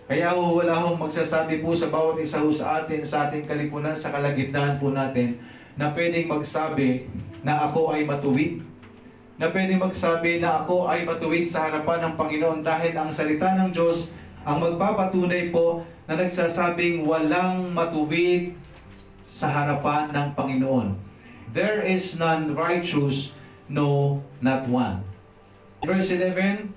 Kaya 0.05 0.35
ho, 0.37 0.61
wala 0.61 0.77
ho 0.77 0.93
magsasabi 0.93 1.65
po 1.65 1.73
sa 1.73 1.89
bawat 1.89 2.21
isa 2.21 2.43
ho 2.43 2.51
sa 2.53 2.83
atin, 2.83 3.01
sa 3.01 3.25
ating 3.25 3.47
kalipunan, 3.47 3.95
sa 3.95 4.13
kalagitnaan 4.13 4.77
po 4.77 4.93
natin, 4.93 5.41
na 5.73 5.89
pwedeng 5.95 6.29
magsabi 6.29 7.09
na 7.41 7.65
ako 7.65 7.95
ay 7.95 8.05
matuwid. 8.05 8.61
Na 9.41 9.49
pwedeng 9.49 9.81
magsabi 9.81 10.37
na 10.43 10.61
ako 10.61 10.91
ay 10.91 11.07
matuwid 11.07 11.47
sa 11.47 11.67
harapan 11.67 12.05
ng 12.05 12.13
Panginoon 12.19 12.59
dahil 12.61 12.93
ang 12.93 13.09
salita 13.09 13.57
ng 13.57 13.73
Diyos 13.73 14.13
ang 14.45 14.61
magpapatunay 14.61 15.49
po 15.49 15.81
na 16.05 16.13
nagsasabing 16.13 17.01
walang 17.01 17.73
matuwid 17.73 18.53
sa 19.25 19.49
harapan 19.49 20.13
ng 20.13 20.27
Panginoon. 20.37 20.87
There 21.49 21.81
is 21.81 22.13
none 22.21 22.53
righteous, 22.53 23.33
no, 23.69 24.21
not 24.41 24.67
one. 24.67 25.03
Verse 25.85 26.09
11, 26.09 26.73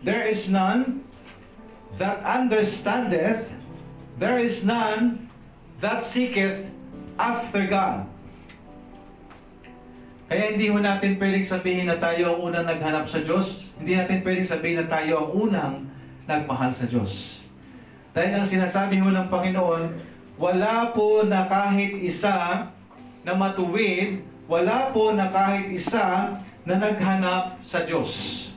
There 0.00 0.24
is 0.24 0.48
none 0.48 1.04
that 2.00 2.24
understandeth, 2.24 3.52
there 4.16 4.38
is 4.40 4.64
none 4.64 5.28
that 5.80 6.00
seeketh 6.04 6.70
after 7.20 7.66
God. 7.68 8.08
Kaya 10.30 10.54
hindi 10.54 10.70
ho 10.70 10.78
natin 10.78 11.18
pwedeng 11.18 11.42
sabihin 11.42 11.90
na 11.90 11.98
tayo 11.98 12.38
ang 12.38 12.54
unang 12.54 12.62
naghanap 12.62 13.10
sa 13.10 13.18
Diyos. 13.18 13.74
Hindi 13.82 13.98
natin 13.98 14.22
pwedeng 14.22 14.46
sabihin 14.46 14.78
na 14.78 14.86
tayo 14.86 15.26
ang 15.26 15.28
unang 15.34 15.74
nagmahal 16.30 16.70
sa 16.70 16.86
Diyos. 16.86 17.42
Dahil 18.14 18.38
ang 18.38 18.46
sinasabi 18.46 19.02
ho 19.02 19.10
ng 19.10 19.26
Panginoon, 19.26 19.90
wala 20.38 20.94
po 20.94 21.26
na 21.26 21.50
kahit 21.50 21.98
isa 21.98 22.70
na 23.26 23.32
matuwid, 23.34 24.22
wala 24.50 24.90
po 24.90 25.14
na 25.14 25.30
kahit 25.30 25.70
isa 25.70 26.34
na 26.66 26.74
naghanap 26.74 27.62
sa 27.62 27.86
Diyos. 27.86 28.50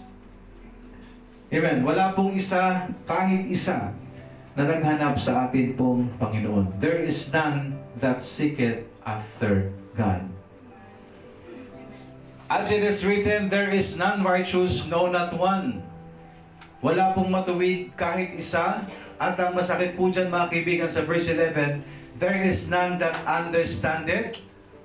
Amen. 1.53 1.85
Wala 1.85 2.17
pong 2.17 2.33
isa, 2.33 2.89
kahit 3.05 3.45
isa, 3.45 3.93
na 4.57 4.65
naghanap 4.65 5.21
sa 5.21 5.45
atin 5.45 5.77
pong 5.77 6.09
Panginoon. 6.17 6.81
There 6.81 6.97
is 6.97 7.29
none 7.29 7.77
that 8.01 8.25
seeketh 8.25 8.89
after 9.05 9.69
God. 9.93 10.25
As 12.49 12.73
it 12.73 12.81
is 12.81 13.05
written, 13.05 13.53
there 13.53 13.69
is 13.69 13.93
none 13.93 14.25
righteous, 14.25 14.89
no 14.89 15.05
not 15.05 15.29
one. 15.37 15.85
Wala 16.81 17.13
pong 17.13 17.29
matuwid 17.29 17.93
kahit 17.93 18.33
isa. 18.33 18.81
At 19.21 19.37
ang 19.37 19.53
masakit 19.53 19.93
po 19.93 20.09
dyan 20.09 20.33
mga 20.33 20.49
kaibigan 20.49 20.89
sa 20.89 21.05
verse 21.05 21.29
11, 21.29 21.85
There 22.17 22.41
is 22.41 22.65
none 22.65 22.97
that 22.97 23.13
understandeth. 23.29 24.41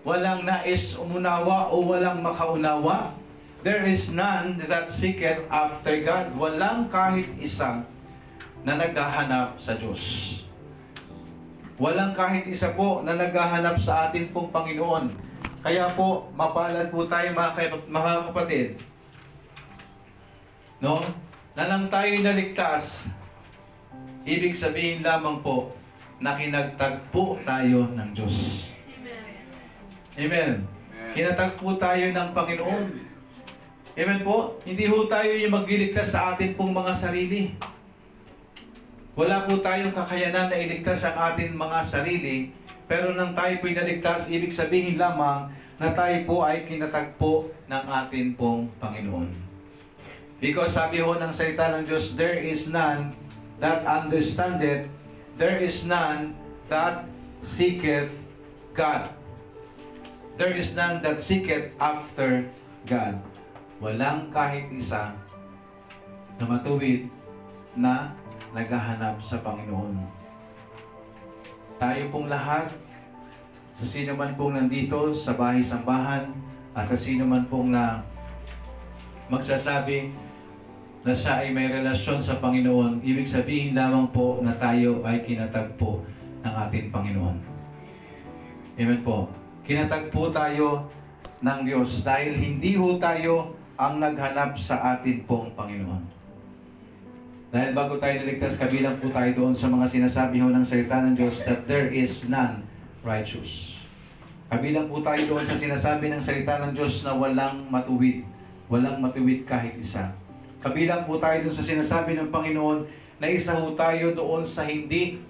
Walang 0.07 0.47
nais 0.47 0.95
umunawa 0.95 1.75
o 1.75 1.83
walang 1.83 2.23
makaunawa. 2.23 3.11
There 3.67 3.83
is 3.83 4.15
none 4.15 4.63
that 4.71 4.87
seeketh 4.87 5.43
after 5.51 5.99
God. 6.07 6.31
Walang 6.39 6.87
kahit 6.87 7.27
isa 7.43 7.83
na 8.63 8.79
naghahanap 8.79 9.59
sa 9.59 9.75
Diyos. 9.75 10.35
Walang 11.79 12.15
kahit 12.15 12.47
isa 12.47 12.75
po 12.75 13.03
na 13.03 13.19
naghahanap 13.19 13.79
sa 13.79 14.11
atin 14.11 14.31
pong 14.31 14.51
Panginoon. 14.55 15.11
Kaya 15.63 15.91
po, 15.91 16.31
mapalad 16.39 16.91
po 16.91 17.07
tayo 17.11 17.35
mga, 17.35 17.83
mga 17.91 18.13
kapatid. 18.31 18.69
No? 20.79 21.03
Na 21.59 21.67
nang 21.67 21.91
tayo 21.91 22.15
naligtas, 22.23 23.11
ibig 24.23 24.55
sabihin 24.55 25.03
lamang 25.03 25.43
po 25.43 25.75
na 26.23 26.39
kinagtagpo 26.39 27.43
tayo 27.43 27.91
ng 27.91 28.11
Diyos. 28.15 28.71
Amen. 30.19 30.67
Kinatagpo 31.15 31.79
tayo 31.79 32.11
ng 32.11 32.29
Panginoon. 32.35 32.87
Amen 33.95 34.21
po? 34.27 34.59
Hindi 34.67 34.91
ho 34.91 35.07
tayo 35.07 35.31
yung 35.31 35.55
magliligtas 35.55 36.11
sa 36.11 36.35
atin 36.35 36.59
pong 36.59 36.75
mga 36.75 36.91
sarili. 36.91 37.55
Wala 39.15 39.47
po 39.47 39.63
tayong 39.63 39.95
kakayanan 39.95 40.51
na 40.51 40.59
iligtas 40.59 41.07
ang 41.07 41.15
atin 41.15 41.55
mga 41.55 41.79
sarili, 41.83 42.51
pero 42.91 43.15
nang 43.15 43.35
tayo 43.35 43.63
po'y 43.63 43.75
naligtas, 43.75 44.31
ibig 44.31 44.55
sabihin 44.55 44.99
lamang 44.99 45.51
na 45.79 45.95
tayo 45.95 46.19
po 46.27 46.43
ay 46.43 46.67
kinatagpo 46.67 47.51
ng 47.71 47.85
atin 47.87 48.35
pong 48.35 48.71
Panginoon. 48.83 49.31
Because 50.39 50.75
sabi 50.75 51.03
ho 51.03 51.15
ng 51.15 51.35
salita 51.35 51.75
ng 51.75 51.87
Diyos, 51.87 52.15
there 52.15 52.39
is 52.39 52.71
none 52.71 53.15
that 53.59 53.83
understandeth, 53.87 54.87
there 55.35 55.59
is 55.59 55.83
none 55.87 56.35
that 56.71 57.07
seeketh 57.43 58.11
God. 58.75 59.18
There 60.39 60.55
is 60.55 60.79
none 60.79 61.03
that 61.03 61.19
seeketh 61.19 61.75
after 61.83 62.47
God. 62.87 63.19
Walang 63.83 64.31
kahit 64.31 64.71
isa 64.71 65.11
na 66.39 66.45
matuwid 66.47 67.11
na 67.75 68.15
naghahanap 68.55 69.19
sa 69.19 69.43
Panginoon. 69.43 69.99
Tayo 71.83 72.03
pong 72.15 72.31
lahat, 72.31 72.71
sa 73.75 73.83
sino 73.83 74.15
man 74.15 74.39
pong 74.39 74.55
nandito 74.55 75.11
sa 75.11 75.35
bahay-sambahan, 75.35 76.31
at 76.71 76.87
sa 76.87 76.95
sino 76.95 77.27
man 77.27 77.51
pong 77.51 77.75
na 77.75 78.07
magsasabi 79.27 80.15
na 81.03 81.11
siya 81.11 81.43
ay 81.43 81.51
may 81.51 81.67
relasyon 81.67 82.23
sa 82.23 82.39
Panginoon, 82.39 83.03
ibig 83.03 83.27
sabihin 83.27 83.75
lamang 83.75 84.15
po 84.15 84.39
na 84.39 84.55
tayo 84.55 85.03
ay 85.03 85.19
kinatagpo 85.27 86.07
ng 86.47 86.55
ating 86.71 86.95
Panginoon. 86.95 87.37
Amen 88.79 89.03
po. 89.03 89.27
Kinatagpo 89.69 90.33
tayo 90.33 90.89
ng 91.45 91.61
Diyos 91.61 92.01
dahil 92.01 92.41
hindi 92.41 92.73
ho 92.81 92.97
tayo 92.97 93.53
ang 93.77 94.01
naghanap 94.01 94.57
sa 94.57 94.97
atin 94.97 95.29
pong 95.29 95.53
Panginoon. 95.53 96.09
Dahil 97.53 97.77
bago 97.77 98.01
tayo 98.01 98.17
niligtas, 98.17 98.57
kabilang 98.57 98.97
po 98.97 99.13
tayo 99.13 99.29
doon 99.37 99.53
sa 99.53 99.69
mga 99.69 99.85
sinasabi 99.85 100.41
ho 100.41 100.49
ng 100.49 100.65
salita 100.65 101.05
ng 101.05 101.13
Diyos 101.13 101.45
that 101.45 101.69
there 101.69 101.93
is 101.93 102.33
none 102.33 102.65
righteous. 103.05 103.77
Kabilang 104.49 104.89
po 104.89 105.05
tayo 105.05 105.21
doon 105.29 105.45
sa 105.45 105.53
sinasabi 105.53 106.17
ng 106.17 106.23
salita 106.25 106.65
ng 106.65 106.73
Diyos 106.73 107.05
na 107.05 107.13
walang 107.13 107.69
matuwid. 107.69 108.25
Walang 108.73 109.05
matuwid 109.05 109.45
kahit 109.45 109.77
isa. 109.77 110.17
Kabilang 110.65 111.05
po 111.05 111.21
tayo 111.21 111.45
doon 111.45 111.53
sa 111.53 111.61
sinasabi 111.61 112.17
ng 112.17 112.33
Panginoon 112.33 112.89
na 113.21 113.29
isa 113.29 113.53
ho 113.53 113.77
tayo 113.77 114.17
doon 114.17 114.49
sa 114.49 114.65
hindi 114.65 115.21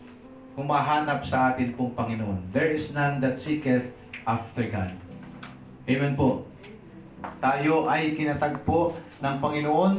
humahanap 0.55 1.27
sa 1.27 1.51
atin 1.51 1.75
pong 1.75 1.91
Panginoon. 1.99 2.55
There 2.55 2.71
is 2.71 2.95
none 2.95 3.19
that 3.19 3.35
seeketh 3.35 3.98
after 4.29 4.69
God. 4.69 4.93
Amen 5.89 6.13
po. 6.13 6.45
Tayo 7.41 7.89
ay 7.89 8.13
kinatagpo 8.13 8.93
ng 9.25 9.37
Panginoon. 9.41 9.95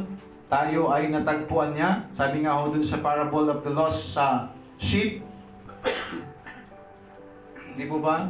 Tayo 0.45 0.93
ay 0.93 1.09
natagpuan 1.09 1.73
niya. 1.73 2.05
Sabi 2.13 2.45
nga 2.45 2.61
ho 2.61 2.69
dun 2.69 2.85
sa 2.85 3.01
parable 3.01 3.49
of 3.49 3.65
the 3.65 3.73
lost 3.73 4.13
sa 4.13 4.53
sheep. 4.77 5.25
Di 7.77 7.89
po 7.89 7.97
ba? 7.97 8.29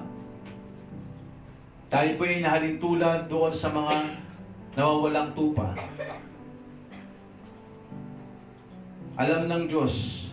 Tayo 1.91 2.15
po 2.15 2.23
ay 2.23 2.39
nahalintulad 2.39 3.27
doon 3.27 3.51
sa 3.51 3.67
mga 3.75 4.15
nawawalang 4.79 5.35
tupa. 5.35 5.75
Alam 9.19 9.51
ng 9.51 9.63
Diyos 9.67 10.27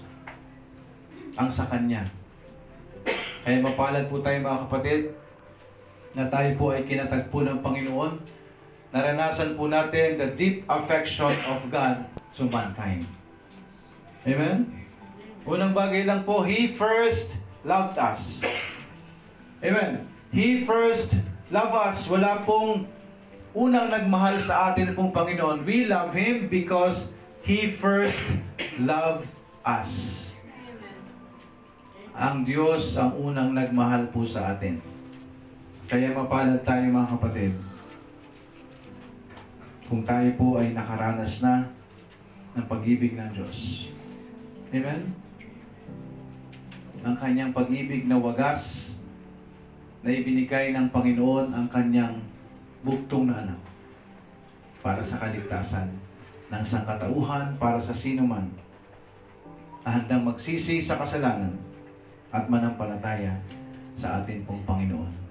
ang 1.34 1.50
sa 1.50 1.66
Kanya. 1.66 2.06
Kaya 3.42 3.58
mapalad 3.58 4.06
po 4.06 4.22
tayo 4.22 4.38
mga 4.38 4.62
kapatid 4.70 5.25
na 6.16 6.24
tayo 6.32 6.56
po 6.56 6.72
ay 6.72 6.88
kinatagpo 6.88 7.44
ng 7.44 7.60
Panginoon. 7.60 8.16
Naranasan 8.88 9.52
po 9.52 9.68
natin 9.68 10.16
the 10.16 10.32
deep 10.32 10.64
affection 10.64 11.28
of 11.52 11.60
God 11.68 12.08
to 12.32 12.48
mankind. 12.48 13.04
Amen? 14.24 14.64
Unang 15.44 15.76
bagay 15.76 16.08
lang 16.08 16.24
po, 16.24 16.40
He 16.40 16.72
first 16.72 17.36
loved 17.60 18.00
us. 18.00 18.40
Amen. 19.60 20.08
He 20.32 20.64
first 20.64 21.20
loved 21.52 21.76
us. 21.76 22.08
Wala 22.08 22.40
pong 22.48 22.88
unang 23.52 23.92
nagmahal 23.92 24.40
sa 24.40 24.72
atin 24.72 24.96
pong 24.96 25.12
Panginoon. 25.12 25.68
We 25.68 25.84
love 25.84 26.16
Him 26.16 26.48
because 26.48 27.12
He 27.44 27.68
first 27.76 28.40
loved 28.80 29.28
us. 29.60 30.24
Ang 32.16 32.48
Diyos 32.48 32.96
ang 32.96 33.12
unang 33.20 33.52
nagmahal 33.52 34.08
po 34.08 34.24
sa 34.24 34.56
atin. 34.56 34.95
Kaya 35.86 36.10
mapalad 36.10 36.58
tayo 36.66 36.82
mga 36.90 37.14
kapatid. 37.14 37.54
Kung 39.86 40.02
tayo 40.02 40.26
po 40.34 40.58
ay 40.58 40.74
nakaranas 40.74 41.46
na 41.46 41.70
ng 42.58 42.66
pag-ibig 42.66 43.14
ng 43.14 43.30
Diyos. 43.30 43.86
Amen? 44.74 45.14
Ang 47.06 47.14
kanyang 47.14 47.54
pag-ibig 47.54 48.10
na 48.10 48.18
wagas 48.18 48.98
na 50.02 50.10
ibinigay 50.10 50.74
ng 50.74 50.90
Panginoon 50.90 51.54
ang 51.54 51.70
kanyang 51.70 52.18
buktong 52.82 53.30
na 53.30 53.46
anak 53.46 53.60
para 54.82 54.98
sa 54.98 55.22
kaligtasan 55.22 55.86
ng 56.50 56.62
sangkatauhan 56.66 57.54
para 57.62 57.78
sa 57.78 57.94
sino 57.94 58.26
man 58.26 58.50
na 59.86 60.02
handang 60.02 60.26
magsisi 60.26 60.82
sa 60.82 60.98
kasalanan 60.98 61.54
at 62.34 62.50
manampalataya 62.50 63.38
sa 63.94 64.18
atin 64.18 64.42
pong 64.42 64.66
Panginoon. 64.66 65.25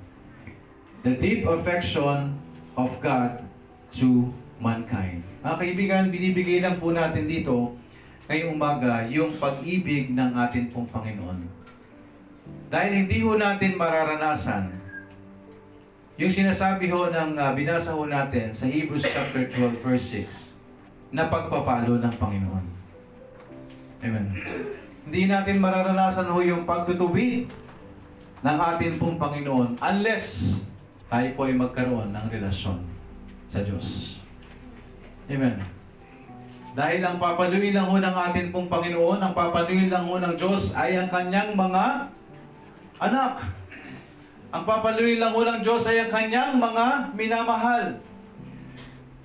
The 1.06 1.14
deep 1.22 1.46
affection 1.46 2.34
of 2.74 2.90
God 2.98 3.46
to 4.02 4.34
mankind. 4.58 5.22
Mga 5.46 5.56
kaibigan, 5.62 6.04
binibigay 6.10 6.66
lang 6.66 6.82
po 6.82 6.90
natin 6.90 7.30
dito 7.30 7.78
ngayong 8.26 8.58
umaga 8.58 9.06
yung 9.06 9.38
pag-ibig 9.38 10.10
ng 10.10 10.34
atin 10.34 10.74
pong 10.74 10.90
Panginoon. 10.90 11.46
Dahil 12.74 13.06
hindi 13.06 13.22
ho 13.22 13.38
natin 13.38 13.78
mararanasan 13.78 14.74
yung 16.16 16.32
sinasabi 16.32 16.90
ho 16.90 17.12
ng 17.12 17.38
uh, 17.38 17.52
binasa 17.54 17.94
ho 17.94 18.08
natin 18.08 18.50
sa 18.56 18.66
Hebrews 18.66 19.06
chapter 19.06 19.46
12 19.52 19.86
verse 19.86 20.26
6 21.12 21.14
na 21.14 21.30
pagpapalo 21.30 22.02
ng 22.02 22.16
Panginoon. 22.18 22.66
Amen. 24.02 24.28
Hindi 25.06 25.22
natin 25.30 25.62
mararanasan 25.62 26.34
ho 26.34 26.42
yung 26.42 26.66
pagtutuwid 26.66 27.46
ng 28.42 28.58
atin 28.58 28.98
pong 28.98 29.22
Panginoon 29.22 29.78
unless 29.78 30.58
tayo 31.06 31.28
po 31.38 31.46
ay 31.46 31.54
magkaroon 31.54 32.10
ng 32.12 32.26
relasyon 32.30 32.82
sa 33.52 33.62
Diyos. 33.62 34.20
Amen. 35.30 35.62
Dahil 36.76 37.00
ang 37.00 37.18
papaluin 37.22 37.72
lang 37.72 37.88
ho 37.88 37.96
ng 37.96 38.16
atin 38.16 38.52
pong 38.52 38.68
Panginoon, 38.68 39.24
ang 39.24 39.32
papaluin 39.32 39.88
lang 39.88 40.06
ho 40.06 40.20
ng 40.20 40.36
Diyos 40.36 40.76
ay 40.76 41.00
ang 41.00 41.08
kanyang 41.08 41.56
mga 41.56 42.12
anak. 43.00 43.34
Ang 44.52 44.64
papaluin 44.68 45.24
lang 45.24 45.32
ho 45.32 45.42
ng 45.42 45.60
Diyos 45.64 45.88
ay 45.88 46.04
ang 46.04 46.12
kanyang 46.12 46.60
mga 46.60 47.16
minamahal. 47.16 47.96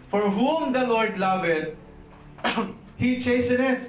For 0.06 0.30
whom 0.30 0.70
the 0.70 0.86
Lord 0.86 1.18
loveth, 1.18 1.74
He 3.00 3.16
chasteneth. 3.16 3.88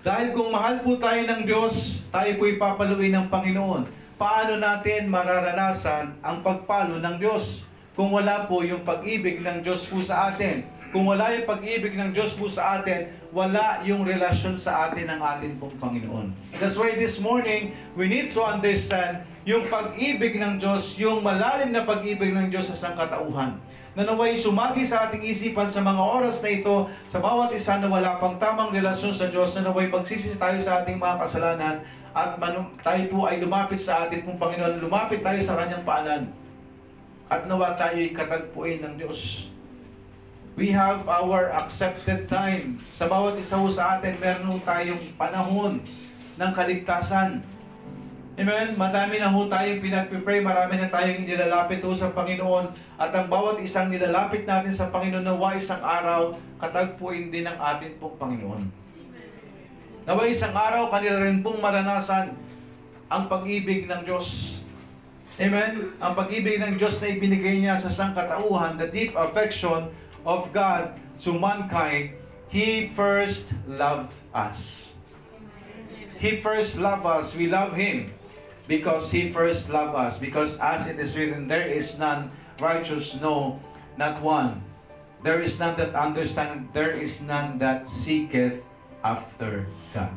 Dahil 0.00 0.30
kung 0.32 0.54
mahal 0.54 0.80
po 0.80 0.94
tayo 0.96 1.26
ng 1.26 1.42
Diyos, 1.42 2.06
tayo 2.08 2.30
po 2.38 2.46
ipapaluin 2.46 3.12
ng 3.18 3.26
Panginoon. 3.26 3.99
Paano 4.20 4.60
natin 4.60 5.08
mararanasan 5.08 6.20
ang 6.20 6.44
pagpalo 6.44 7.00
ng 7.00 7.16
Diyos? 7.16 7.64
Kung 7.96 8.12
wala 8.12 8.44
po 8.44 8.60
yung 8.60 8.84
pag-ibig 8.84 9.40
ng 9.40 9.64
Diyos 9.64 9.88
po 9.88 10.04
sa 10.04 10.28
atin. 10.28 10.60
Kung 10.92 11.08
wala 11.08 11.32
yung 11.32 11.48
pag-ibig 11.48 11.96
ng 11.96 12.12
Diyos 12.12 12.36
po 12.36 12.44
sa 12.44 12.76
atin, 12.76 13.08
wala 13.32 13.80
yung 13.80 14.04
relasyon 14.04 14.60
sa 14.60 14.92
atin 14.92 15.08
ng 15.08 15.20
atin 15.24 15.56
pong 15.56 15.72
Panginoon. 15.80 16.36
That's 16.60 16.76
why 16.76 17.00
this 17.00 17.16
morning, 17.16 17.72
we 17.96 18.12
need 18.12 18.28
to 18.36 18.44
understand 18.44 19.24
yung 19.48 19.72
pag-ibig 19.72 20.36
ng 20.36 20.60
Diyos, 20.60 21.00
yung 21.00 21.24
malalim 21.24 21.72
na 21.72 21.88
pag-ibig 21.88 22.36
ng 22.36 22.52
Diyos 22.52 22.68
sa 22.68 22.76
sangkatauhan 22.76 23.56
na 23.90 24.06
naway 24.06 24.38
sumagi 24.38 24.86
sa 24.86 25.10
ating 25.10 25.26
isipan 25.26 25.66
sa 25.66 25.82
mga 25.82 25.98
oras 25.98 26.38
na 26.46 26.50
ito, 26.54 26.86
sa 27.10 27.18
bawat 27.18 27.50
isa 27.50 27.82
na 27.82 27.90
wala 27.90 28.22
pang 28.22 28.38
tamang 28.38 28.70
relasyon 28.70 29.10
sa 29.10 29.26
Diyos, 29.26 29.50
na 29.58 29.66
naway 29.66 29.90
pagsisis 29.90 30.38
tayo 30.38 30.54
sa 30.62 30.84
ating 30.84 30.94
mga 30.94 31.18
kasalanan, 31.18 31.82
at 32.10 32.34
manum- 32.38 32.74
tayo 32.82 33.06
po 33.06 33.30
ay 33.30 33.38
lumapit 33.38 33.78
sa 33.78 34.06
ating 34.06 34.26
pong 34.26 34.38
Panginoon, 34.38 34.82
lumapit 34.82 35.22
tayo 35.22 35.38
sa 35.38 35.54
Kanyang 35.58 35.86
paanan, 35.86 36.22
at 37.30 37.46
nawa 37.46 37.78
tayo'y 37.78 38.10
katagpuin 38.10 38.82
ng 38.82 38.94
Diyos. 38.98 39.46
We 40.58 40.74
have 40.74 41.06
our 41.06 41.54
accepted 41.54 42.26
time. 42.26 42.82
Sa 42.90 43.06
bawat 43.06 43.38
isa 43.38 43.54
ho 43.54 43.70
sa 43.70 43.96
atin, 43.96 44.18
meron 44.18 44.58
tayong 44.66 45.14
panahon 45.14 45.78
ng 46.34 46.50
kaligtasan. 46.50 47.38
Amen? 48.34 48.74
Madami 48.74 49.22
na 49.22 49.30
ho 49.30 49.46
tayong 49.46 49.78
pinagpipray, 49.78 50.42
marami 50.42 50.80
na 50.80 50.90
tayong 50.90 51.22
nilalapit 51.22 51.78
ho 51.86 51.94
sa 51.94 52.10
Panginoon 52.10 52.72
at 52.98 53.14
ang 53.14 53.30
bawat 53.30 53.62
isang 53.62 53.92
nilalapit 53.92 54.42
natin 54.42 54.74
sa 54.74 54.90
Panginoon 54.90 55.22
nawa 55.22 55.54
isang 55.54 55.80
araw, 55.84 56.34
katagpuin 56.58 57.30
din 57.30 57.46
ng 57.46 57.58
atin 57.60 57.94
pong 58.02 58.18
Panginoon. 58.18 58.64
Nawa 60.10 60.26
isang 60.26 60.50
araw, 60.50 60.90
kanila 60.90 61.22
rin 61.22 61.38
pong 61.38 61.62
maranasan 61.62 62.34
ang 63.06 63.30
pag-ibig 63.30 63.86
ng 63.86 64.02
Diyos. 64.02 64.58
Amen? 65.38 65.94
Ang 66.02 66.12
pag-ibig 66.18 66.58
ng 66.58 66.74
Diyos 66.74 66.98
na 66.98 67.14
ibinigay 67.14 67.62
niya 67.62 67.78
sa 67.78 67.86
sangkatauhan, 67.86 68.74
the 68.74 68.90
deep 68.90 69.14
affection 69.14 69.86
of 70.26 70.50
God 70.50 70.98
to 71.22 71.30
mankind, 71.38 72.18
He 72.50 72.90
first 72.90 73.54
loved 73.70 74.10
us. 74.34 74.90
He 76.18 76.42
first 76.42 76.82
loved 76.82 77.06
us. 77.06 77.38
We 77.38 77.46
love 77.46 77.78
Him 77.78 78.10
because 78.66 79.14
He 79.14 79.30
first 79.30 79.70
loved 79.70 79.94
us. 79.94 80.18
Because 80.18 80.58
as 80.58 80.90
it 80.90 80.98
is 80.98 81.14
written, 81.14 81.46
there 81.46 81.70
is 81.70 82.02
none 82.02 82.34
righteous, 82.58 83.14
no, 83.22 83.62
not 83.94 84.18
one. 84.18 84.66
There 85.22 85.38
is 85.38 85.54
none 85.62 85.78
that 85.78 85.94
understand, 85.94 86.74
there 86.74 86.98
is 86.98 87.22
none 87.22 87.62
that 87.62 87.86
seeketh 87.86 88.66
after 89.00 89.66
God. 89.92 90.12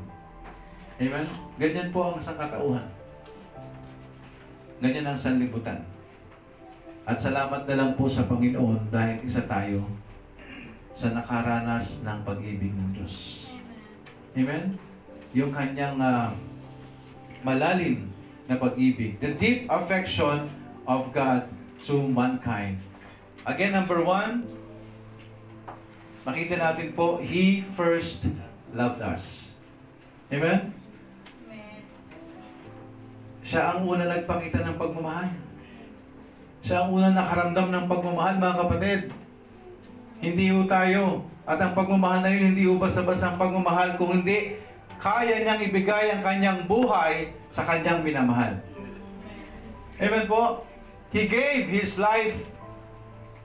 Amen? 0.99 1.27
Ganyan 1.57 1.89
po 1.89 2.13
ang 2.13 2.19
sangkatauhan. 2.19 2.85
Ganyan 4.83 5.07
ang 5.07 5.17
sanlibutan. 5.17 5.81
At 7.03 7.19
salamat 7.19 7.67
na 7.67 7.75
lang 7.75 7.91
po 7.99 8.07
sa 8.07 8.23
Panginoon 8.27 8.87
dahil 8.87 9.19
isa 9.27 9.43
tayo 9.43 9.83
sa 10.93 11.11
nakaranas 11.11 12.05
ng 12.05 12.19
pag-ibig 12.23 12.71
ng 12.71 12.89
Diyos. 12.95 13.47
Amen? 14.37 14.77
Yung 15.33 15.49
kanyang 15.49 15.97
uh, 15.97 16.29
malalim 17.41 18.07
na 18.47 18.55
pag-ibig. 18.55 19.17
The 19.19 19.33
deep 19.33 19.67
affection 19.67 20.47
of 20.85 21.09
God 21.11 21.49
to 21.89 21.99
mankind. 21.99 22.79
Again, 23.43 23.75
number 23.75 23.99
one, 23.99 24.47
makita 26.23 26.55
natin 26.55 26.95
po, 26.95 27.19
He 27.19 27.67
first 27.75 28.23
loved 28.73 29.01
us. 29.01 29.53
Amen? 30.33 30.73
Siya 33.45 33.77
ang 33.77 33.85
una 33.85 34.09
nagpakita 34.09 34.65
ng 34.65 34.77
pagmamahal. 34.81 35.29
Siya 36.63 36.87
ang 36.87 36.95
unang 36.95 37.13
nakaramdam 37.13 37.69
ng 37.69 37.85
pagmamahal, 37.91 38.35
mga 38.39 38.59
kapatid. 38.65 39.01
Hindi 40.23 40.45
ho 40.49 40.63
tayo. 40.65 41.27
At 41.43 41.59
ang 41.59 41.75
pagmamahal 41.75 42.23
na 42.23 42.31
yun, 42.31 42.55
hindi 42.55 42.63
ho 42.65 42.79
basta-basta 42.79 43.35
ang 43.35 43.37
pagmamahal, 43.37 43.99
kung 43.99 44.23
hindi, 44.23 44.57
kaya 44.95 45.43
niyang 45.43 45.59
ibigay 45.59 46.15
ang 46.15 46.23
kanyang 46.23 46.59
buhay 46.63 47.35
sa 47.51 47.67
kanyang 47.67 47.99
minamahal. 47.99 48.55
Amen 49.99 50.25
po? 50.25 50.63
He 51.11 51.27
gave 51.27 51.67
His 51.67 51.99
life 51.99 52.33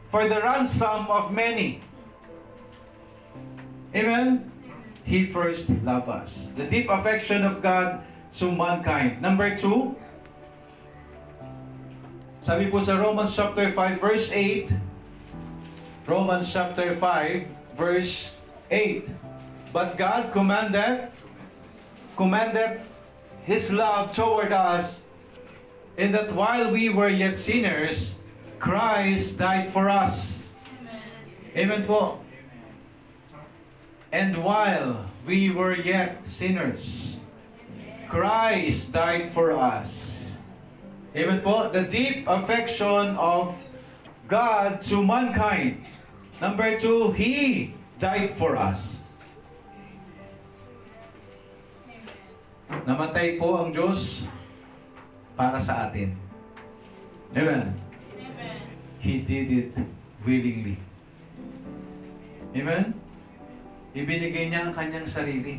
for 0.08 0.24
the 0.30 0.38
ransom 0.38 1.10
of 1.10 1.34
many. 1.34 1.82
Amen? 3.90 4.46
He 5.08 5.24
first 5.24 5.72
loved 5.88 6.12
us. 6.12 6.52
The 6.52 6.68
deep 6.68 6.92
affection 6.92 7.40
of 7.40 7.64
God 7.64 8.04
to 8.36 8.52
mankind. 8.52 9.24
Number 9.24 9.56
two, 9.56 9.96
sabi 12.44 12.68
po 12.68 12.76
sa 12.84 13.00
Romans 13.00 13.32
chapter 13.32 13.72
5 13.72 14.04
verse 14.04 14.28
8, 14.28 14.68
Romans 16.04 16.44
chapter 16.52 16.92
5 16.92 17.00
verse 17.72 18.36
8, 18.68 19.08
But 19.72 19.96
God 19.96 20.28
commanded, 20.28 21.08
commanded 22.12 22.84
His 23.48 23.72
love 23.72 24.12
toward 24.12 24.52
us 24.52 25.08
in 25.96 26.12
that 26.12 26.36
while 26.36 26.68
we 26.68 26.92
were 26.92 27.08
yet 27.08 27.32
sinners, 27.32 28.20
Christ 28.60 29.40
died 29.40 29.72
for 29.72 29.88
us. 29.88 30.44
Amen 31.56 31.88
po. 31.88 32.27
And 34.08 34.42
while 34.42 35.04
we 35.26 35.50
were 35.50 35.76
yet 35.76 36.24
sinners, 36.24 37.16
Christ 38.08 38.92
died 38.92 39.36
for 39.36 39.52
us. 39.52 40.32
Amen 41.12 41.44
po. 41.44 41.68
The 41.68 41.84
deep 41.84 42.24
affection 42.24 43.16
of 43.20 43.52
God 44.28 44.80
to 44.88 45.04
mankind. 45.04 45.84
Number 46.40 46.78
two, 46.80 47.12
He 47.12 47.74
died 48.00 48.36
for 48.40 48.56
us. 48.56 49.00
Namatay 52.88 53.36
po 53.36 53.60
ang 53.60 53.72
Diyos 53.72 54.24
para 55.36 55.60
sa 55.60 55.88
atin. 55.88 56.16
Amen. 57.36 57.76
He 59.00 59.20
did 59.20 59.48
it 59.52 59.70
willingly. 60.24 60.80
Amen? 62.56 63.07
Ibinigay 63.98 64.54
niya 64.54 64.70
ang 64.70 64.72
kanyang 64.74 65.10
sarili. 65.10 65.58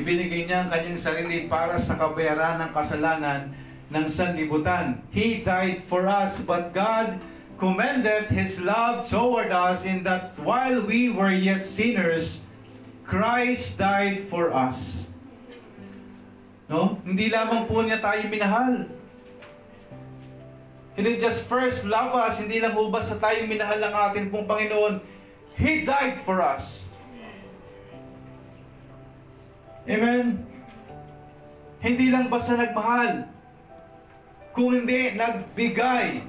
Ibinigay 0.00 0.48
niya 0.48 0.64
ang 0.64 0.68
kanyang 0.72 0.96
sarili 0.96 1.44
para 1.44 1.76
sa 1.76 2.00
kabayaran 2.00 2.64
ng 2.64 2.70
kasalanan 2.72 3.52
ng 3.92 4.06
sanlibutan. 4.08 5.04
He 5.12 5.44
died 5.44 5.84
for 5.84 6.08
us, 6.08 6.40
but 6.48 6.72
God 6.72 7.20
commended 7.60 8.32
His 8.32 8.64
love 8.64 9.04
toward 9.04 9.52
us 9.52 9.84
in 9.84 10.00
that 10.08 10.32
while 10.40 10.80
we 10.80 11.12
were 11.12 11.32
yet 11.32 11.60
sinners, 11.60 12.48
Christ 13.04 13.76
died 13.76 14.32
for 14.32 14.52
us. 14.56 15.08
No? 16.68 17.00
Hindi 17.04 17.28
lamang 17.28 17.68
po 17.68 17.84
niya 17.84 18.00
tayo 18.00 18.24
minahal. 18.32 18.88
He 20.96 21.04
didn't 21.04 21.20
just 21.20 21.44
first 21.48 21.84
love 21.84 22.16
us, 22.16 22.40
hindi 22.40 22.64
lang 22.64 22.72
po 22.72 22.88
basta 22.88 23.16
tayo 23.16 23.44
minahal 23.44 23.76
ng 23.76 23.92
ating 23.92 24.26
pong 24.32 24.48
Panginoon. 24.48 25.17
He 25.58 25.82
died 25.82 26.22
for 26.22 26.38
us. 26.38 26.86
Amen? 29.90 30.46
Hindi 31.82 32.14
lang 32.14 32.30
basta 32.30 32.54
nagmahal, 32.54 33.26
kung 34.54 34.70
hindi 34.74 35.18
nagbigay. 35.18 36.22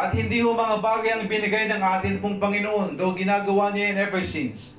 At 0.00 0.16
hindi 0.16 0.40
ho 0.40 0.56
mga 0.56 0.76
bagay 0.80 1.10
ang 1.12 1.24
binigay 1.28 1.68
ng 1.68 1.80
atin 1.80 2.14
pong 2.24 2.40
Panginoon, 2.40 2.96
though 2.96 3.12
ginagawa 3.12 3.72
niya 3.72 3.92
yan 3.92 3.98
ever 4.08 4.24
since. 4.24 4.76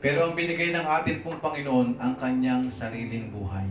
Pero 0.00 0.28
ang 0.28 0.32
binigay 0.32 0.72
ng 0.72 0.84
atin 0.84 1.20
pong 1.20 1.40
Panginoon, 1.40 2.00
ang 2.00 2.16
kanyang 2.16 2.68
sariling 2.72 3.28
buhay. 3.32 3.68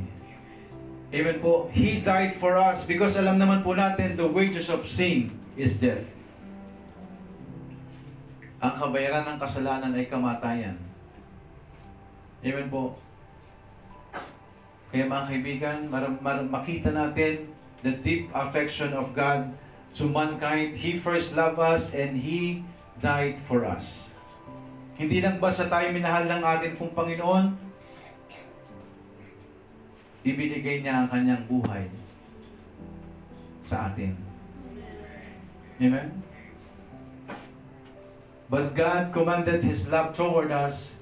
Amen 1.10 1.42
po. 1.42 1.74
He 1.74 2.02
died 2.06 2.38
for 2.38 2.54
us 2.54 2.86
because 2.86 3.18
alam 3.18 3.42
naman 3.42 3.66
po 3.66 3.74
natin 3.74 4.14
the 4.14 4.30
wages 4.30 4.70
of 4.70 4.86
sin 4.86 5.34
is 5.58 5.74
death. 5.78 6.19
Ang 8.60 8.74
kabayaran 8.76 9.24
ng 9.24 9.38
kasalanan 9.39 9.95
ay 9.95 10.12
kamatayan. 10.12 10.76
Amen 12.43 12.67
po. 12.67 13.00
Kaya 14.91 15.08
mga 15.08 15.26
kaibigan, 15.32 15.78
mar- 15.88 16.19
mar- 16.19 16.43
makita 16.43 16.91
natin 16.91 17.48
the 17.84 17.95
deep 18.04 18.28
affection 18.36 18.91
of 18.91 19.15
God 19.15 19.56
to 19.95 20.12
mankind. 20.12 20.76
He 20.76 21.00
first 21.00 21.39
loved 21.39 21.60
us 21.60 21.95
and 21.95 22.19
He 22.19 22.67
died 23.00 23.39
for 23.48 23.63
us. 23.63 24.12
Hindi 25.00 25.24
lang 25.24 25.39
basta 25.39 25.72
tayo 25.72 25.95
minahal 25.95 26.28
ng 26.28 26.43
ating 26.43 26.76
pong 26.76 26.91
Panginoon, 26.91 27.56
ibinigay 30.28 30.84
niya 30.84 31.04
ang 31.04 31.08
kanyang 31.08 31.48
buhay 31.48 31.88
sa 33.63 33.88
atin. 33.88 34.12
Amen? 35.80 36.19
But 38.50 38.74
God 38.74 39.14
commanded 39.14 39.62
His 39.62 39.86
love 39.94 40.18
toward 40.18 40.50
us 40.50 40.98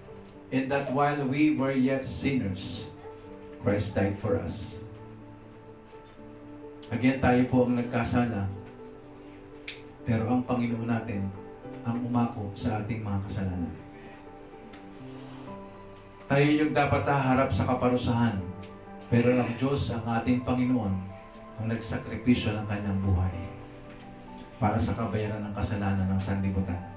in 0.51 0.67
that 0.67 0.91
while 0.91 1.15
we 1.23 1.55
were 1.55 1.71
yet 1.71 2.03
sinners, 2.03 2.83
Christ 3.63 3.95
died 3.95 4.19
for 4.19 4.35
us. 4.35 4.75
Again, 6.91 7.23
tayo 7.23 7.47
po 7.47 7.63
ang 7.63 7.79
nagkasala, 7.79 8.51
pero 10.03 10.27
ang 10.27 10.43
Panginoon 10.43 10.91
natin 10.91 11.31
ang 11.87 12.03
umako 12.03 12.51
sa 12.51 12.83
ating 12.83 12.99
mga 12.99 13.19
kasalanan. 13.31 13.75
Tayo 16.27 16.47
yung 16.51 16.75
dapat 16.75 17.07
haharap 17.07 17.51
sa 17.55 17.63
kaparusahan, 17.63 18.35
pero 19.07 19.31
ang 19.31 19.51
Diyos 19.55 19.87
ang 19.95 20.03
ating 20.19 20.43
Panginoon 20.43 20.95
ang 21.63 21.65
nagsakripisyo 21.71 22.59
ng 22.59 22.67
kanyang 22.67 22.99
buhay 22.99 23.35
para 24.59 24.75
sa 24.75 24.99
kabayaran 24.99 25.47
ng 25.47 25.55
kasalanan 25.55 26.11
ng 26.11 26.19
sanlibutan. 26.19 26.96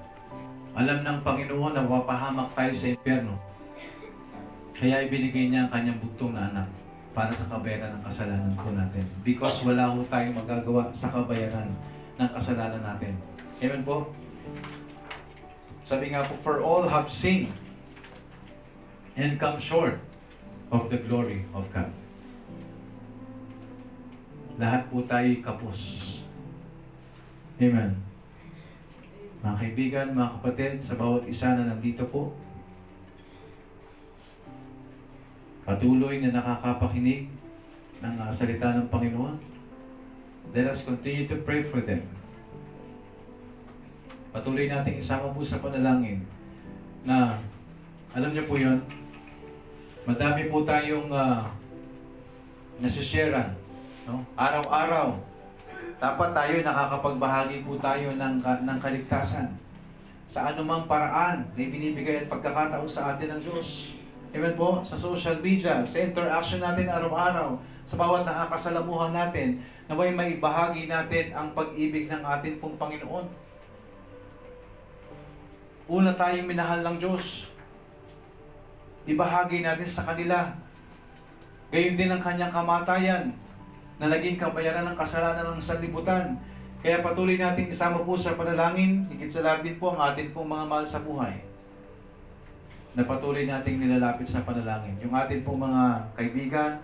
Alam 0.71 1.03
ng 1.03 1.19
Panginoon 1.19 1.75
na 1.75 1.83
mapahamak 1.83 2.55
tayo 2.55 2.71
sa 2.71 2.87
impyerno. 2.87 3.35
Kaya 4.71 5.03
ibinigay 5.03 5.51
niya 5.51 5.67
ang 5.67 5.71
kanyang 5.71 5.99
bugtong 5.99 6.31
na 6.31 6.47
anak 6.47 6.67
para 7.11 7.29
sa 7.35 7.51
kabayaran 7.51 7.99
ng 7.99 8.03
kasalanan 8.07 8.55
ko 8.55 8.71
natin. 8.71 9.03
Because 9.21 9.59
wala 9.67 9.91
ho 9.91 9.99
tayong 10.07 10.39
magagawa 10.39 10.87
sa 10.95 11.11
kabayaran 11.11 11.69
ng 12.15 12.29
kasalanan 12.31 12.79
natin. 12.79 13.13
Amen 13.59 13.83
po? 13.83 14.15
Sabi 15.83 16.15
nga 16.15 16.23
po, 16.23 16.39
for 16.39 16.63
all 16.63 16.87
have 16.87 17.11
sinned 17.11 17.51
and 19.19 19.35
come 19.35 19.59
short 19.59 19.99
of 20.71 20.87
the 20.87 20.97
glory 21.03 21.43
of 21.51 21.67
God. 21.75 21.91
Lahat 24.55 24.87
po 24.87 25.03
tayo'y 25.03 25.43
kapos. 25.43 25.79
Amen. 27.59 28.10
Mga 29.41 29.57
kaibigan, 29.57 30.07
mga 30.13 30.37
kapatid, 30.37 30.73
sa 30.77 30.93
bawat 31.01 31.25
isa 31.25 31.57
na 31.57 31.73
nandito 31.73 32.05
po, 32.13 32.29
patuloy 35.65 36.21
na 36.21 36.29
nakakapakinig 36.29 37.25
ng 38.05 38.15
uh, 38.21 38.29
salita 38.29 38.77
ng 38.77 38.85
Panginoon, 38.93 39.41
let 40.53 40.69
us 40.69 40.85
continue 40.85 41.25
to 41.25 41.41
pray 41.41 41.65
for 41.65 41.81
them. 41.81 42.05
Patuloy 44.29 44.69
nating 44.69 45.01
isama 45.01 45.33
po 45.33 45.41
sa 45.41 45.57
panalangin 45.57 46.21
na, 47.01 47.41
alam 48.13 48.29
niyo 48.37 48.45
po 48.45 48.61
yun, 48.61 48.77
madami 50.05 50.53
po 50.53 50.61
tayong 50.61 51.09
uh, 51.09 51.49
nasushare 52.77 53.57
no? 54.05 54.21
araw-araw 54.37 55.30
dapat 56.01 56.33
tayo 56.33 56.65
nakakapagbahagi 56.65 57.61
po 57.61 57.77
tayo 57.77 58.09
ng, 58.17 58.41
ng 58.41 58.77
kaligtasan 58.81 59.53
sa 60.25 60.49
anumang 60.49 60.89
paraan 60.89 61.45
na 61.53 61.61
binibigay 61.61 62.25
at 62.25 62.27
pagkakataon 62.31 62.89
sa 62.89 63.13
atin 63.13 63.37
ng 63.37 63.41
Diyos. 63.45 63.93
Amen 64.33 64.57
po? 64.57 64.81
Sa 64.81 64.97
social 64.97 65.37
media, 65.45 65.85
sa 65.85 66.01
interaction 66.01 66.57
natin 66.57 66.89
araw-araw, 66.89 67.53
sa 67.85 68.01
bawat 68.01 68.25
nakakasalamuhan 68.25 69.13
natin, 69.13 69.61
na 69.85 69.93
may 69.93 70.09
maibahagi 70.09 70.89
natin 70.89 71.37
ang 71.37 71.53
pag-ibig 71.53 72.09
ng 72.09 72.23
ating 72.25 72.57
pong 72.57 72.81
Panginoon. 72.81 73.27
Una 75.85 76.17
tayong 76.17 76.49
minahal 76.49 76.81
ng 76.81 76.97
Diyos. 76.97 77.45
Ibahagi 79.05 79.61
natin 79.61 79.85
sa 79.85 80.09
kanila. 80.09 80.49
Gayon 81.69 81.93
din 81.93 82.09
ang 82.09 82.23
kanyang 82.23 82.55
kamatayan 82.55 83.35
na 84.01 84.09
naging 84.09 84.41
kabayaran 84.41 84.81
ng 84.89 84.97
kasalanan 84.97 85.53
ng 85.53 85.61
sanlibutan. 85.61 86.33
Kaya 86.81 87.05
patuloy 87.05 87.37
natin 87.37 87.69
isama 87.69 88.01
po 88.01 88.17
sa 88.17 88.33
panalangin, 88.33 89.05
higit 89.13 89.29
sa 89.29 89.45
lahat 89.45 89.61
din 89.61 89.77
po 89.77 89.93
ang 89.93 90.01
atin 90.01 90.33
pong 90.33 90.49
mga 90.49 90.65
mahal 90.65 90.81
sa 90.81 91.05
buhay. 91.05 91.45
Na 92.97 93.05
patuloy 93.05 93.45
nating 93.45 93.77
nilalapit 93.77 94.25
sa 94.25 94.41
panalangin. 94.41 94.97
Yung 95.05 95.13
atin 95.13 95.45
pong 95.45 95.61
mga 95.61 96.01
kaibigan, 96.17 96.81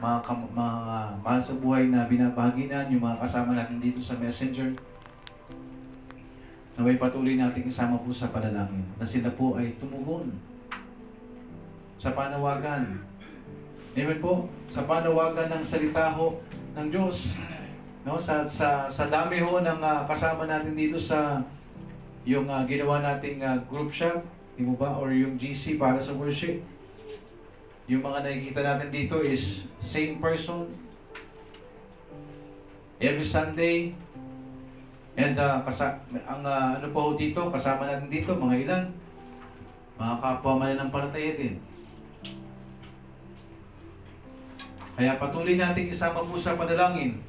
mga, 0.00 0.18
kam- 0.24 0.48
mga 0.56 0.76
mahal 1.20 1.40
sa 1.44 1.60
buhay 1.60 1.92
na 1.92 2.08
binabahagi 2.08 2.72
na, 2.72 2.88
yung 2.88 3.04
mga 3.04 3.20
kasama 3.20 3.52
natin 3.52 3.76
dito 3.76 4.00
sa 4.00 4.16
messenger, 4.16 4.72
naway 6.80 6.96
patuloy 6.96 7.36
natin 7.36 7.68
isama 7.68 8.00
po 8.00 8.08
sa 8.16 8.32
panalangin 8.32 8.84
na 8.96 9.04
sila 9.04 9.28
po 9.36 9.60
ay 9.60 9.76
tumugon 9.76 10.32
sa 12.00 12.16
panawagan. 12.16 13.04
Amen 13.96 14.20
po? 14.20 14.48
Sa 14.68 14.84
panawagan 14.84 15.48
ng 15.56 15.64
salita 15.64 16.12
ho 16.16 16.36
ng 16.76 16.88
Diyos. 16.92 17.32
No? 18.04 18.20
Sa, 18.20 18.44
sa, 18.44 18.84
sa 18.86 19.04
dami 19.08 19.40
ho 19.40 19.58
ng 19.64 19.80
ah, 19.80 20.04
kasama 20.04 20.44
natin 20.44 20.76
dito 20.76 21.00
sa 21.00 21.40
yung 22.28 22.44
ah, 22.52 22.68
ginawa 22.68 23.00
nating 23.00 23.40
ah, 23.40 23.56
group 23.64 23.88
shot, 23.88 24.20
di 24.54 24.62
mo 24.62 24.76
ba? 24.76 24.92
Or 25.00 25.08
yung 25.10 25.40
GC 25.40 25.80
para 25.80 25.96
sa 25.96 26.12
worship. 26.12 26.60
Yung 27.88 28.04
mga 28.04 28.22
nakikita 28.22 28.60
natin 28.60 28.92
dito 28.92 29.24
is 29.24 29.64
same 29.80 30.20
person. 30.20 30.68
Every 33.00 33.24
Sunday. 33.24 33.96
And 35.16 35.32
ah, 35.40 35.64
kasa, 35.64 35.96
ang 36.28 36.44
ah, 36.44 36.76
ano 36.76 36.92
pa 36.92 37.00
ho 37.00 37.16
dito, 37.16 37.48
kasama 37.48 37.88
natin 37.88 38.12
dito, 38.12 38.36
mga 38.36 38.56
ilan? 38.68 38.84
Mga 39.96 40.14
kapwa 40.20 40.60
mananampalataya 40.60 41.40
din. 41.40 41.56
Kaya 44.96 45.20
patuloy 45.20 45.60
natin 45.60 45.92
isama 45.92 46.24
po 46.24 46.40
sa 46.40 46.56
panalangin. 46.56 47.20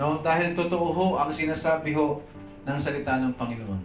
No? 0.00 0.24
Dahil 0.24 0.56
totoo 0.56 0.96
ho 0.96 1.06
ang 1.20 1.28
sinasabi 1.28 1.92
ho 1.92 2.24
ng 2.64 2.78
salita 2.80 3.20
ng 3.20 3.36
Panginoon. 3.36 3.84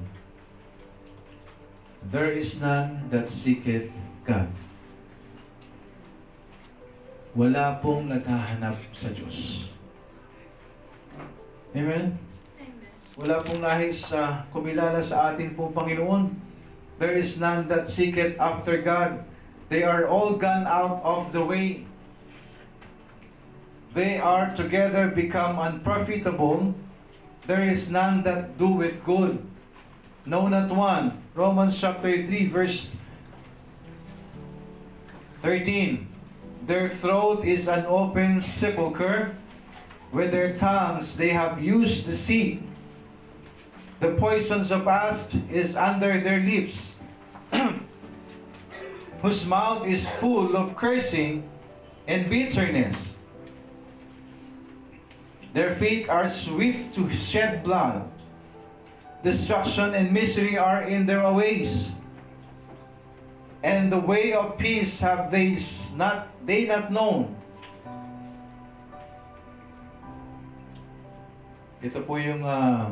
There 2.08 2.31
is 2.31 2.63
none 2.63 3.12
that 3.12 3.27
seeketh 3.27 3.91
God. 4.23 4.47
Wala 7.36 7.84
pong 7.84 8.08
naghahanap 8.08 8.79
sa 8.95 9.12
Diyos. 9.12 9.67
Amen? 11.75 12.15
Wala 13.19 13.43
pong 13.43 13.60
nahis 13.60 14.08
sa 14.08 14.47
kumilala 14.55 15.03
sa 15.03 15.36
atin 15.36 15.51
pong 15.51 15.75
Panginoon. 15.75 16.31
There 16.95 17.19
is 17.19 17.36
none 17.43 17.67
that 17.67 17.91
seeketh 17.91 18.39
after 18.39 18.79
God. 18.79 19.19
They 19.67 19.84
are 19.84 20.08
all 20.08 20.39
gone 20.39 20.63
out 20.63 21.03
of 21.03 21.36
the 21.36 21.43
way. 21.43 21.84
They 23.95 24.19
are 24.19 24.53
together 24.53 25.08
become 25.08 25.58
unprofitable. 25.58 26.75
There 27.47 27.63
is 27.63 27.89
none 27.89 28.23
that 28.23 28.58
doeth 28.58 29.05
good. 29.05 29.39
No, 30.25 30.49
not 30.49 30.69
one. 30.69 31.23
Romans 31.34 31.79
chapter 31.79 32.12
3, 32.12 32.47
verse 32.47 32.91
13. 35.41 36.08
Their 36.67 36.89
throat 36.89 37.45
is 37.45 37.69
an 37.69 37.86
open 37.86 38.41
sepulchre. 38.41 39.38
With 40.12 40.31
their 40.31 40.58
tongues 40.58 41.15
they 41.15 41.29
have 41.29 41.63
used 41.63 42.05
deceit. 42.05 42.63
The 44.01 44.12
poisons 44.19 44.71
of 44.71 44.88
asp 44.88 45.31
is 45.49 45.77
under 45.77 46.19
their 46.19 46.43
lips, 46.43 46.95
whose 49.21 49.45
mouth 49.45 49.88
is 49.88 50.08
full 50.19 50.58
of 50.58 50.75
cursing 50.75 51.47
and 52.08 52.29
bitterness. 52.29 53.14
Their 55.56 55.72
feet 55.80 56.12
are 56.12 56.28
swift 56.28 57.00
to 57.00 57.08
shed 57.08 57.63
blood. 57.63 58.04
Destruction 59.24 59.96
and 59.96 60.12
misery 60.12 60.60
are 60.60 60.84
in 60.84 61.08
their 61.08 61.24
ways. 61.32 61.96
And 63.63 63.88
the 63.88 64.04
way 64.04 64.36
of 64.36 64.60
peace 64.60 65.00
have 65.00 65.32
they 65.32 65.56
not 65.96 66.28
they 66.44 66.68
not 66.68 66.91
known. 66.91 67.39
Ito 71.80 72.04
po 72.04 72.20
yung 72.20 72.44
ah, 72.44 72.91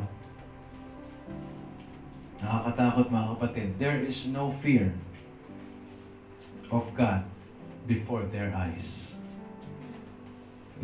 nakakatakot 2.40 3.12
mga 3.12 3.28
kapatid. 3.36 3.68
There 3.76 4.00
is 4.00 4.24
no 4.32 4.56
fear 4.64 4.96
of 6.72 6.88
God 6.96 7.28
before 7.86 8.24
their 8.32 8.56
eyes. 8.56 9.13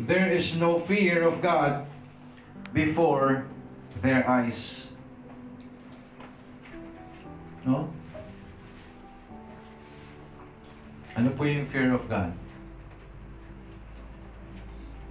There 0.08 0.32
is 0.32 0.56
no 0.56 0.80
fear 0.80 1.28
of 1.28 1.44
God 1.44 1.84
before 2.72 3.44
their 4.00 4.24
eyes. 4.24 4.92
No? 7.68 7.92
Ano 11.20 11.36
po 11.36 11.44
yung 11.44 11.68
fear 11.68 11.92
of 11.92 12.08
God? 12.08 12.32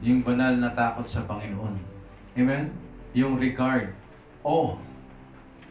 Yung 0.00 0.24
banal 0.24 0.56
na 0.56 0.72
takot 0.72 1.04
sa 1.04 1.26
Panginoon. 1.28 1.76
Amen? 2.38 2.72
Yung 3.12 3.36
regard. 3.36 3.92
Oh, 4.40 4.80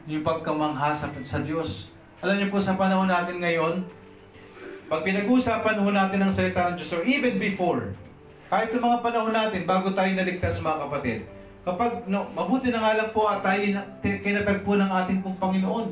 yung 0.05 0.21
pagkamangha 0.21 0.93
sa, 0.93 1.09
sa 1.25 1.41
Diyos. 1.41 1.89
Alam 2.21 2.37
niyo 2.37 2.47
po 2.53 2.61
sa 2.61 2.77
panahon 2.77 3.09
natin 3.09 3.41
ngayon, 3.41 3.81
pag 4.87 5.01
pinag-uusapan 5.01 5.81
ho 5.81 5.89
natin 5.89 6.21
ang 6.21 6.31
salita 6.31 6.69
ng 6.69 6.75
Diyos 6.77 6.91
or 6.93 7.03
even 7.03 7.41
before, 7.41 7.97
kahit 8.47 8.71
yung 8.71 8.83
mga 8.83 9.03
panahon 9.03 9.33
natin, 9.35 9.67
bago 9.67 9.91
tayo 9.91 10.11
naligtas 10.15 10.63
mga 10.63 10.87
kapatid, 10.87 11.19
kapag, 11.67 12.07
no, 12.07 12.31
mabuti 12.31 12.71
na 12.71 12.79
nga 12.79 12.95
lang 12.95 13.11
po 13.11 13.27
at 13.27 13.43
tayo 13.43 13.59
kinatagpo 13.99 14.79
ng 14.79 14.91
ating 15.03 15.19
pong 15.19 15.35
Panginoon. 15.35 15.87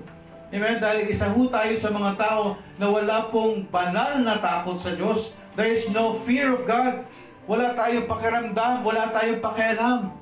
Amen? 0.56 0.78
Dahil 0.80 1.12
isa 1.12 1.28
ho 1.28 1.42
tayo 1.52 1.76
sa 1.76 1.92
mga 1.92 2.16
tao 2.16 2.56
na 2.80 2.88
wala 2.88 3.28
pong 3.28 3.68
banal 3.68 4.24
na 4.24 4.40
takot 4.40 4.80
sa 4.80 4.96
Diyos. 4.96 5.36
There 5.60 5.68
is 5.68 5.92
no 5.92 6.16
fear 6.24 6.56
of 6.56 6.64
God. 6.64 7.04
Wala 7.46 7.76
tayong 7.76 8.08
pakiramdam, 8.08 8.88
wala 8.88 9.12
tayong 9.12 9.44
pakialam. 9.44 10.16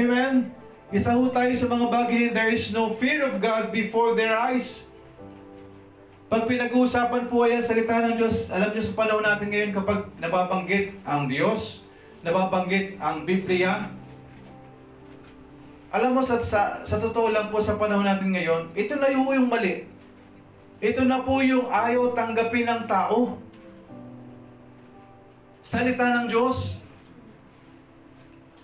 Amen? 0.00 0.50
Isa 0.90 1.14
ho 1.14 1.28
tayo 1.30 1.52
sa 1.54 1.70
mga 1.70 1.86
bagay, 1.86 2.22
there 2.34 2.50
is 2.50 2.72
no 2.74 2.96
fear 2.98 3.28
of 3.28 3.38
God 3.38 3.70
before 3.70 4.18
their 4.18 4.34
eyes. 4.34 4.89
Pag 6.30 6.46
pinag-uusapan 6.46 7.26
po 7.26 7.42
ay 7.42 7.58
ang 7.58 7.66
salita 7.66 8.06
ng 8.06 8.14
Diyos, 8.14 8.54
alam 8.54 8.70
niyo 8.70 8.86
sa 8.86 8.94
panahon 8.94 9.26
natin 9.26 9.50
ngayon 9.50 9.74
kapag 9.74 10.06
nababanggit 10.22 10.94
ang 11.02 11.26
Diyos, 11.26 11.82
nababanggit 12.22 13.02
ang 13.02 13.26
Biblia, 13.26 13.90
alam 15.90 16.14
mo 16.14 16.22
sa, 16.22 16.38
sa, 16.38 16.86
sa 16.86 17.02
totoo 17.02 17.34
lang 17.34 17.50
po 17.50 17.58
sa 17.58 17.74
panahon 17.74 18.06
natin 18.06 18.30
ngayon, 18.30 18.70
ito 18.78 18.94
na 18.94 19.10
yung, 19.10 19.26
yung 19.26 19.50
mali. 19.50 19.90
Ito 20.78 21.02
na 21.02 21.18
po 21.26 21.42
yung 21.42 21.66
ayaw 21.66 22.14
tanggapin 22.14 22.70
ng 22.70 22.86
tao. 22.86 23.34
Salita 25.66 26.14
ng 26.14 26.30
Diyos. 26.30 26.78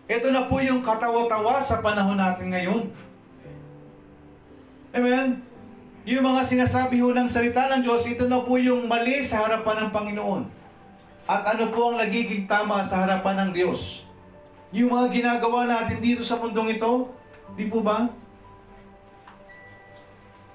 Ito 0.06 0.30
na 0.30 0.46
po 0.46 0.62
yung 0.62 0.86
katawa-tawa 0.86 1.58
sa 1.58 1.82
panahon 1.82 2.14
natin 2.14 2.46
ngayon. 2.46 2.94
Amen? 4.94 5.45
Yung 6.06 6.22
mga 6.22 6.46
sinasabi 6.46 7.02
ho 7.02 7.10
ng 7.10 7.26
salita 7.26 7.66
ng 7.66 7.82
Diyos, 7.82 8.06
ito 8.06 8.30
na 8.30 8.38
po 8.38 8.54
yung 8.54 8.86
mali 8.86 9.26
sa 9.26 9.42
harapan 9.42 9.82
ng 9.82 9.90
Panginoon. 9.90 10.42
At 11.26 11.42
ano 11.42 11.74
po 11.74 11.90
ang 11.90 11.98
nagiging 11.98 12.46
tama 12.46 12.78
sa 12.86 13.02
harapan 13.02 13.42
ng 13.42 13.50
Diyos. 13.50 14.06
Yung 14.70 14.94
mga 14.94 15.10
ginagawa 15.10 15.66
natin 15.66 15.98
dito 15.98 16.22
sa 16.22 16.38
mundong 16.38 16.78
ito, 16.78 17.10
di 17.58 17.66
po 17.66 17.82
ba? 17.82 18.06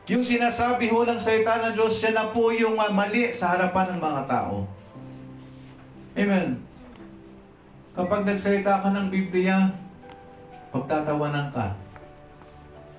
Yung 0.07 0.23
sinasabi 0.23 0.87
ho 0.87 1.03
ng 1.03 1.19
salita 1.19 1.59
ng 1.67 1.75
Diyos, 1.75 1.99
siya 1.99 2.15
na 2.15 2.31
po 2.31 2.55
yung 2.55 2.79
mali 2.79 3.35
sa 3.35 3.51
harapan 3.51 3.91
ng 3.91 3.99
mga 3.99 4.21
tao. 4.31 4.63
Amen. 6.15 6.63
Kapag 7.91 8.23
nagsalita 8.23 8.87
ka 8.87 8.87
ng 8.87 9.11
Biblia, 9.11 9.67
pagtatawanan 10.71 11.51
ka. 11.51 11.80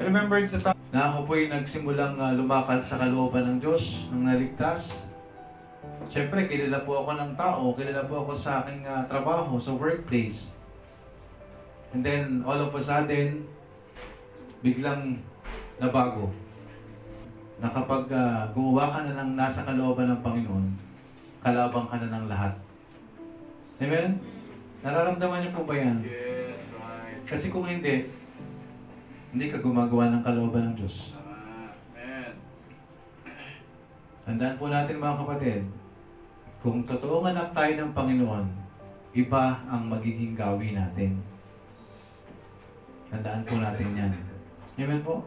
I 0.01 0.09
remember 0.09 0.41
the 0.41 0.57
time 0.57 0.79
na 0.93 1.09
ako 1.09 1.33
po'y 1.33 1.49
nagsimulang 1.49 2.17
uh, 2.17 2.33
lumakad 2.37 2.81
sa 2.85 3.01
kalooban 3.01 3.45
ng 3.45 3.59
Diyos, 3.61 4.09
nang 4.13 4.29
naligtas. 4.29 5.09
Siyempre, 6.09 6.49
kilala 6.49 6.85
po 6.85 7.01
ako 7.01 7.17
ng 7.17 7.33
tao, 7.33 7.73
kilala 7.73 8.05
po 8.05 8.25
ako 8.25 8.33
sa 8.37 8.61
aking 8.61 8.85
ah, 8.85 9.05
trabaho, 9.09 9.57
sa 9.57 9.73
workplace. 9.73 10.53
And 11.97 12.05
then, 12.05 12.45
all 12.45 12.61
of 12.61 12.77
a 12.77 12.83
sudden, 12.85 13.49
biglang 14.61 15.25
nabago. 15.81 16.29
Na 17.57 17.73
kapag 17.73 18.13
ah, 18.13 18.49
gumawa 18.53 18.93
ka 18.93 18.99
na 19.09 19.25
ng 19.25 19.33
nasa 19.33 19.65
kalooban 19.65 20.13
ng 20.13 20.21
Panginoon, 20.21 20.67
kalabang 21.41 21.89
ka 21.89 21.97
na 22.01 22.21
ng 22.21 22.27
lahat. 22.29 22.53
Amen? 23.81 24.21
Nararamdaman 24.85 25.41
niyo 25.41 25.51
po 25.57 25.65
ba 25.65 25.75
yan? 25.77 26.05
Yes, 26.05 26.61
right. 26.77 27.21
Kasi 27.25 27.49
kung 27.49 27.65
hindi, 27.65 28.22
hindi 29.33 29.49
ka 29.49 29.65
gumagawa 29.65 30.13
ng 30.13 30.23
kalooban 30.23 30.63
ng 30.71 30.75
Diyos. 30.77 31.17
Amen. 31.17 32.37
Tandaan 34.29 34.57
po 34.61 34.69
natin 34.69 35.01
mga 35.01 35.19
kapatid, 35.25 35.61
kung 36.61 36.85
totoong 36.85 37.33
anak 37.33 37.49
tayo 37.57 37.73
ng 37.75 37.91
Panginoon, 37.97 38.47
iba 39.17 39.59
ang 39.67 39.89
magiging 39.89 40.37
gawin 40.37 40.77
natin. 40.77 41.19
Tandaan 43.09 43.43
po 43.49 43.57
natin 43.57 43.89
yan. 43.97 44.13
Amen 44.77 45.01
po? 45.01 45.25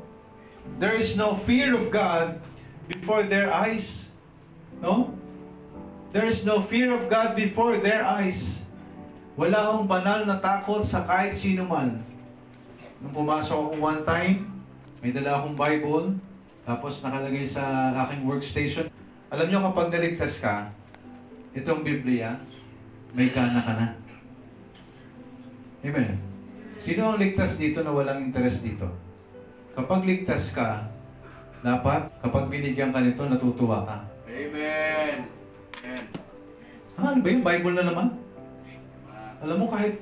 There 0.77 0.97
is 0.97 1.17
no 1.17 1.37
fear 1.37 1.73
of 1.73 1.89
God 1.89 2.41
before 2.85 3.25
their 3.25 3.49
eyes. 3.49 4.09
No? 4.81 5.17
There 6.13 6.29
is 6.29 6.45
no 6.45 6.61
fear 6.61 6.93
of 6.93 7.09
God 7.09 7.33
before 7.33 7.81
their 7.81 8.05
eyes. 8.05 8.61
Wala 9.35 9.75
akong 9.75 9.89
banal 9.89 10.23
na 10.23 10.39
takot 10.39 10.85
sa 10.85 11.03
kahit 11.03 11.35
sino 11.35 11.67
man. 11.67 12.14
Nung 13.03 13.13
pumasok 13.13 13.55
ako 13.55 13.71
one 13.79 14.01
time, 14.07 14.37
may 15.03 15.11
dala 15.11 15.41
akong 15.41 15.55
Bible, 15.57 16.15
tapos 16.65 17.03
nakalagay 17.03 17.45
sa 17.45 17.93
aking 18.05 18.25
workstation. 18.25 18.87
Alam 19.29 19.47
nyo 19.51 19.59
kapag 19.71 19.91
naligtas 19.91 20.39
ka, 20.39 20.71
itong 21.53 21.83
Biblia, 21.83 22.39
may 23.15 23.31
gana 23.31 23.61
ka 23.61 23.73
na. 23.75 23.87
Amen. 25.85 26.17
Sino 26.75 27.13
ang 27.13 27.21
ligtas 27.21 27.61
dito 27.61 27.85
na 27.85 27.93
walang 27.93 28.31
interest 28.31 28.65
dito? 28.65 28.89
Kapag 29.77 30.07
ligtas 30.07 30.51
ka, 30.55 30.89
dapat 31.61 32.09
kapag 32.21 32.49
binigyan 32.49 32.91
ka 32.91 32.99
nito, 33.03 33.23
natutuwa 33.25 33.85
ka. 33.85 33.97
Amen. 34.25 35.29
Amen. 35.85 36.05
Ah, 36.95 37.11
ano 37.11 37.19
ba 37.19 37.27
yung 37.27 37.45
Bible 37.45 37.75
na 37.75 37.85
naman? 37.91 38.07
Alam 39.43 39.57
mo, 39.61 39.67
kahit 39.69 39.99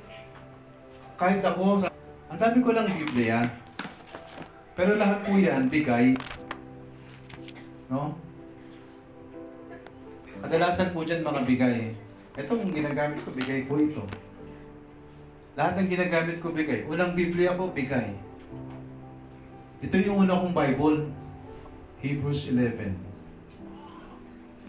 kahit 1.18 1.42
ako, 1.42 1.84
ang 2.34 2.41
dami 2.41 2.65
ko 2.65 2.74
lang 2.74 2.89
Biblia. 2.89 3.46
Pero 4.74 4.98
lahat 4.98 5.22
po 5.22 5.38
yan, 5.38 5.69
bigay. 5.69 6.17
No? 7.93 8.17
Kadalasan 10.41 10.98
po 10.98 11.06
dyan 11.06 11.22
mga 11.22 11.46
bigay. 11.46 11.93
Ito 12.34 12.58
kung 12.58 12.74
ginagamit 12.74 13.22
ko, 13.22 13.30
bigay 13.38 13.69
po 13.69 13.78
ito. 13.78 14.02
Lahat 15.54 15.78
ng 15.78 15.93
ginagamit 15.93 16.41
ko, 16.41 16.50
bigay. 16.50 16.89
Unang 16.89 17.13
Biblia 17.13 17.54
ko, 17.54 17.69
bigay. 17.69 18.17
Ito 19.86 19.93
yung 20.02 20.26
una 20.26 20.41
kong 20.41 20.58
Bible. 20.58 21.13
Hebrews 22.02 22.50
11. 22.50 22.98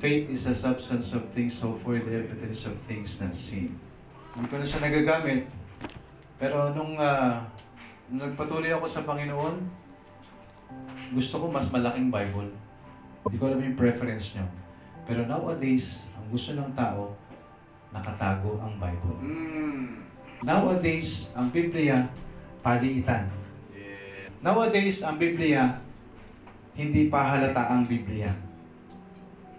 Faith 0.05 0.29
is 0.29 0.44
the 0.44 0.53
substance 0.53 1.16
of 1.16 1.33
things 1.33 1.57
hoped 1.64 1.81
for, 1.81 1.96
the 1.96 2.12
evidence 2.12 2.68
of 2.68 2.77
things 2.85 3.16
not 3.24 3.33
seen. 3.33 3.81
Hindi 4.37 4.53
ko 4.53 4.61
na 4.61 4.68
siya 4.68 4.85
nagagamit. 4.85 5.48
Pero 6.44 6.76
nung, 6.76 7.00
nung 8.12 8.20
nagpatuloy 8.20 8.68
ako 8.68 8.85
sa 8.85 9.00
Panginoon, 9.09 9.64
gusto 11.16 11.40
ko 11.40 11.48
mas 11.48 11.72
malaking 11.72 12.12
Bible. 12.12 12.52
Hindi 13.24 13.37
ko 13.40 13.48
alam 13.48 13.64
yung 13.64 13.80
preference 13.80 14.37
niyo. 14.37 14.44
Pero 15.09 15.24
nowadays, 15.24 16.04
ang 16.12 16.28
gusto 16.28 16.52
ng 16.52 16.68
tao, 16.76 17.16
nakatago 17.96 18.61
ang 18.61 18.76
Bible. 18.76 19.16
mm. 19.24 19.85
Nowadays, 20.44 21.33
ang 21.33 21.48
Biblia, 21.48 22.12
paliitan. 22.61 23.24
Yeah. 23.72 24.28
Nowadays, 24.44 25.00
ang 25.00 25.16
Biblia, 25.16 25.80
hindi 26.76 27.09
pa 27.09 27.24
halata 27.24 27.72
ang 27.72 27.88
Biblia. 27.88 28.37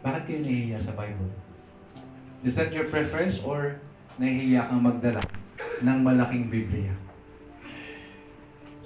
Bakit 0.05 0.21
kayo 0.29 0.39
nahihiya 0.45 0.77
sa 0.77 0.93
Bible? 0.93 1.33
Is 2.45 2.53
that 2.61 2.69
your 2.69 2.85
preference 2.93 3.41
or 3.41 3.81
nahihiya 4.21 4.69
kang 4.69 4.85
magdala 4.85 5.44
ng 5.83 5.99
malaking 6.03 6.47
Biblia? 6.51 6.93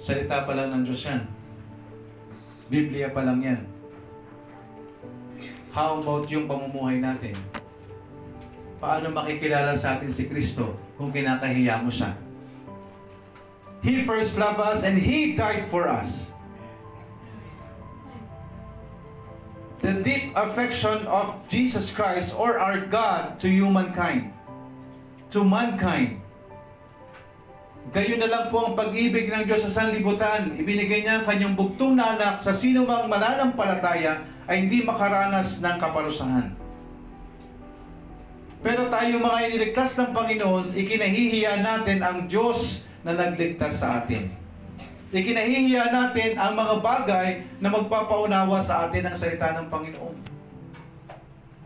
Salita 0.00 0.48
pa 0.48 0.52
lang 0.56 0.72
ng 0.72 0.82
Diyos 0.88 1.04
yan. 1.04 1.22
Biblia 2.70 3.12
pa 3.12 3.20
lang 3.26 3.42
yan. 3.44 3.60
How 5.70 6.02
about 6.02 6.26
yung 6.30 6.50
pamumuhay 6.50 6.98
natin? 6.98 7.36
Paano 8.80 9.12
makikilala 9.12 9.76
sa 9.76 10.00
atin 10.00 10.08
si 10.08 10.26
Kristo 10.26 10.72
kung 10.96 11.12
kinakahiya 11.12 11.84
mo 11.84 11.92
siya? 11.92 12.16
He 13.80 14.04
first 14.04 14.36
loved 14.36 14.60
us 14.60 14.80
and 14.84 14.96
He 14.96 15.32
died 15.36 15.68
for 15.68 15.88
us. 15.88 16.32
The 19.80 20.04
deep 20.04 20.36
affection 20.36 21.08
of 21.08 21.40
Jesus 21.48 21.88
Christ 21.88 22.36
or 22.36 22.60
our 22.60 22.84
God 22.84 23.40
to 23.40 23.48
humankind, 23.48 24.32
to 25.32 25.40
mankind. 25.40 26.19
Gayon 27.90 28.22
na 28.22 28.30
lang 28.30 28.44
po 28.54 28.70
ang 28.70 28.78
pag-ibig 28.78 29.26
ng 29.26 29.50
Diyos 29.50 29.66
sa 29.66 29.82
sanlibutan. 29.82 30.54
Ibinigay 30.54 31.02
niya 31.02 31.20
ang 31.20 31.26
kanyang 31.26 31.58
bugtong 31.58 31.98
na 31.98 32.14
anak 32.14 32.38
sa 32.38 32.54
sino 32.54 32.86
mang 32.86 33.10
mananampalataya 33.10 34.22
ay 34.46 34.66
hindi 34.66 34.86
makaranas 34.86 35.58
ng 35.58 35.76
kaparusahan. 35.82 36.54
Pero 38.62 38.86
tayo 38.86 39.18
mga 39.18 39.38
iniligtas 39.50 39.98
ng 39.98 40.14
Panginoon, 40.14 40.70
ikinahihiya 40.78 41.66
natin 41.66 41.98
ang 41.98 42.30
Diyos 42.30 42.86
na 43.02 43.18
nagligtas 43.18 43.82
sa 43.82 44.04
atin. 44.04 44.30
Ikinahihiya 45.10 45.90
natin 45.90 46.38
ang 46.38 46.54
mga 46.54 46.74
bagay 46.78 47.28
na 47.58 47.74
magpapaunawa 47.74 48.62
sa 48.62 48.86
atin 48.86 49.10
ang 49.10 49.18
salita 49.18 49.58
ng 49.58 49.66
Panginoon. 49.66 50.16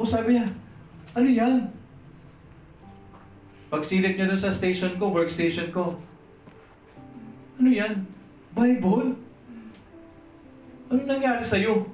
O 0.00 0.08
sabi 0.08 0.40
niya, 0.40 0.48
ano 1.12 1.28
yan? 1.28 1.68
Pagsilip 3.68 4.16
niya 4.16 4.32
dun 4.32 4.40
sa 4.40 4.54
station 4.54 4.96
ko, 4.96 5.12
workstation 5.12 5.68
ko, 5.68 6.00
ano 7.58 7.68
yan? 7.70 7.94
Bible? 8.54 9.18
Ano 10.90 11.00
nangyari 11.06 11.42
sa'yo? 11.42 11.86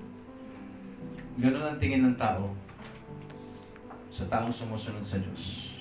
Ganon 1.41 1.65
ang 1.65 1.81
tingin 1.81 2.05
ng 2.05 2.17
tao 2.17 2.53
sa 4.13 4.29
taong 4.29 4.53
sumusunod 4.53 5.01
sa 5.01 5.17
Diyos. 5.17 5.73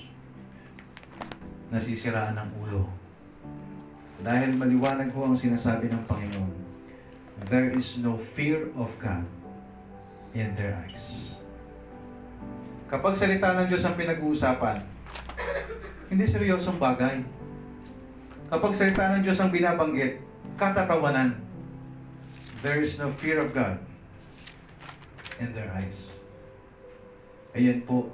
Nasisiraan 1.68 2.38
ang 2.38 2.50
ulo. 2.56 2.88
Dahil 4.20 4.56
maliwanag 4.56 5.12
ho 5.12 5.32
ang 5.32 5.36
sinasabi 5.36 5.88
ng 5.88 6.04
Panginoon, 6.08 6.54
there 7.48 7.72
is 7.72 8.00
no 8.00 8.16
fear 8.36 8.68
of 8.76 8.88
God 9.00 9.24
in 10.36 10.52
their 10.56 10.76
eyes. 10.76 11.36
Kapag 12.88 13.16
salita 13.16 13.56
ng 13.56 13.68
Diyos 13.70 13.84
ang 13.86 13.96
pinag-uusapan, 13.96 14.82
hindi 16.10 16.24
seryosong 16.26 16.76
bagay. 16.76 17.39
Kapag 18.50 18.74
salita 18.74 19.14
ng 19.14 19.22
Diyos 19.22 19.38
ang 19.38 19.54
binabanggit, 19.54 20.18
katatawanan. 20.58 21.38
There 22.66 22.82
is 22.82 22.98
no 22.98 23.14
fear 23.14 23.38
of 23.38 23.54
God 23.54 23.78
in 25.38 25.54
their 25.54 25.70
eyes. 25.70 26.18
Ayan 27.54 27.86
po 27.86 28.10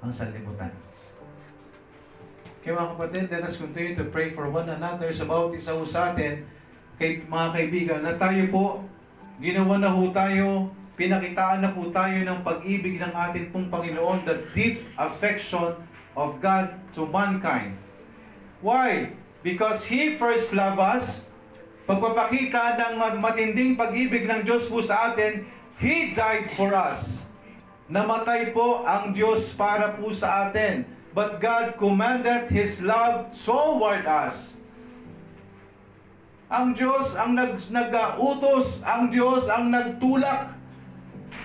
ang 0.00 0.08
sanlibutan. 0.08 0.72
Kaya 2.64 2.80
mga 2.80 2.90
kapatid, 2.96 3.24
let 3.28 3.44
us 3.44 3.60
continue 3.60 3.92
to 3.92 4.08
pray 4.08 4.32
for 4.32 4.48
one 4.48 4.72
another 4.72 5.12
sa 5.12 5.28
bawat 5.28 5.52
isa 5.52 5.76
ho 5.76 5.84
sa 5.84 6.16
atin, 6.16 6.48
kay 6.96 7.20
mga 7.28 7.48
kaibigan, 7.52 8.00
na 8.00 8.16
tayo 8.16 8.40
po, 8.48 8.64
ginawa 9.36 9.76
na 9.76 9.92
ho 9.92 10.08
tayo, 10.16 10.72
pinakitaan 10.96 11.60
na 11.60 11.76
po 11.76 11.92
tayo 11.92 12.24
ng 12.24 12.40
pag-ibig 12.40 12.96
ng 12.96 13.12
ating 13.12 13.52
pong 13.52 13.68
Panginoon, 13.68 14.24
the 14.24 14.48
deep 14.56 14.80
affection 14.96 15.76
of 16.16 16.40
God 16.40 16.72
to 16.96 17.04
mankind. 17.04 17.76
Why? 18.64 19.12
Because 19.44 19.84
He 19.84 20.16
first 20.16 20.56
loved 20.56 20.80
us, 20.80 21.20
pagpapakita 21.84 22.80
ng 22.80 23.20
matinding 23.20 23.76
pag-ibig 23.76 24.24
ng 24.24 24.40
Diyos 24.40 24.72
po 24.72 24.80
sa 24.80 25.12
atin, 25.12 25.44
He 25.76 26.16
died 26.16 26.56
for 26.56 26.72
us. 26.72 27.20
Namatay 27.92 28.56
po 28.56 28.88
ang 28.88 29.12
Diyos 29.12 29.52
para 29.52 29.92
po 30.00 30.08
sa 30.16 30.48
atin. 30.48 30.88
But 31.12 31.44
God 31.44 31.76
commanded 31.76 32.48
His 32.48 32.80
love 32.80 33.28
toward 33.36 34.08
us. 34.08 34.56
Ang 36.48 36.72
Diyos 36.72 37.12
ang 37.12 37.36
nag, 37.36 37.60
nag-utos, 37.68 38.80
ang 38.80 39.12
Diyos 39.12 39.44
ang 39.52 39.68
nagtulak. 39.68 40.56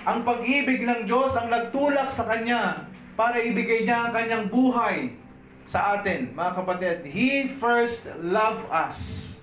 Ang 0.07 0.23
pag-ibig 0.23 0.87
ng 0.87 1.03
Diyos 1.03 1.35
ang 1.35 1.51
nagtulak 1.51 2.07
sa 2.07 2.23
Kanya 2.31 2.87
para 3.19 3.43
ibigay 3.43 3.83
niya 3.83 4.07
ang 4.07 4.11
Kanyang 4.15 4.47
buhay 4.47 5.19
sa 5.69 6.01
atin. 6.01 6.33
Mga 6.33 6.51
kapatid, 6.57 6.97
He 7.05 7.45
first 7.45 8.09
loved 8.25 8.65
us. 8.73 9.37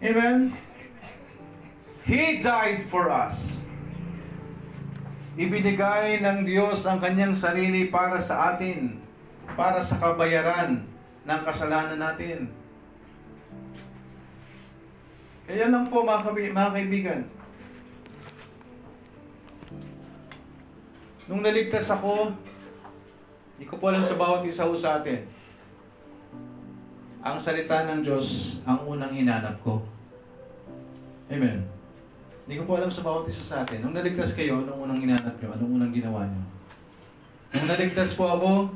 Amen? 0.00 0.56
He 2.08 2.40
died 2.40 2.88
for 2.88 3.12
us. 3.12 3.52
Ibinigay 5.36 6.24
ng 6.24 6.48
Diyos 6.48 6.88
ang 6.88 6.98
kanyang 7.04 7.36
sarili 7.36 7.92
para 7.92 8.16
sa 8.16 8.56
atin, 8.56 8.96
para 9.52 9.78
sa 9.84 10.00
kabayaran 10.00 10.82
ng 11.28 11.40
kasalanan 11.44 12.00
natin. 12.00 12.48
Kaya 15.44 15.68
lang 15.68 15.84
po 15.92 16.00
mga, 16.00 16.24
kabi- 16.24 16.52
mga 16.52 16.70
kaibigan. 16.74 17.20
Nung 21.28 21.44
naligtas 21.44 21.92
ako, 21.92 22.32
hindi 23.58 23.66
ko 23.66 23.74
po 23.74 23.90
alam 23.90 24.06
sa 24.06 24.14
bawat 24.14 24.46
isa 24.46 24.70
ho 24.70 24.74
sa 24.78 25.02
atin. 25.02 25.26
Ang 27.26 27.34
salita 27.42 27.90
ng 27.90 28.06
Diyos 28.06 28.62
ang 28.62 28.86
unang 28.86 29.10
hinanap 29.10 29.58
ko. 29.66 29.82
Amen. 31.26 31.66
Hindi 32.46 32.54
ko 32.54 32.70
po 32.70 32.78
alam 32.78 32.86
sa 32.86 33.02
bawat 33.02 33.26
isa 33.26 33.42
sa 33.42 33.56
atin. 33.66 33.82
Nung 33.82 33.98
naligtas 33.98 34.38
kayo, 34.38 34.62
anong 34.62 34.86
unang 34.86 35.02
hinanap 35.02 35.34
nyo? 35.42 35.50
Anong 35.58 35.72
unang 35.74 35.90
ginawa 35.90 36.22
nyo? 36.22 36.42
Nung 37.58 37.66
naligtas 37.66 38.14
po 38.14 38.30
ako, 38.30 38.70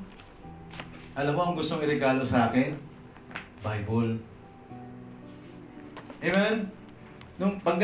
alam 1.14 1.32
mo 1.32 1.40
ang 1.46 1.54
gustong 1.54 1.86
iregalo 1.86 2.26
sa 2.26 2.50
akin? 2.50 2.74
Bible. 3.62 4.18
Amen? 6.26 6.66
Nung 7.38 7.62
pag 7.62 7.78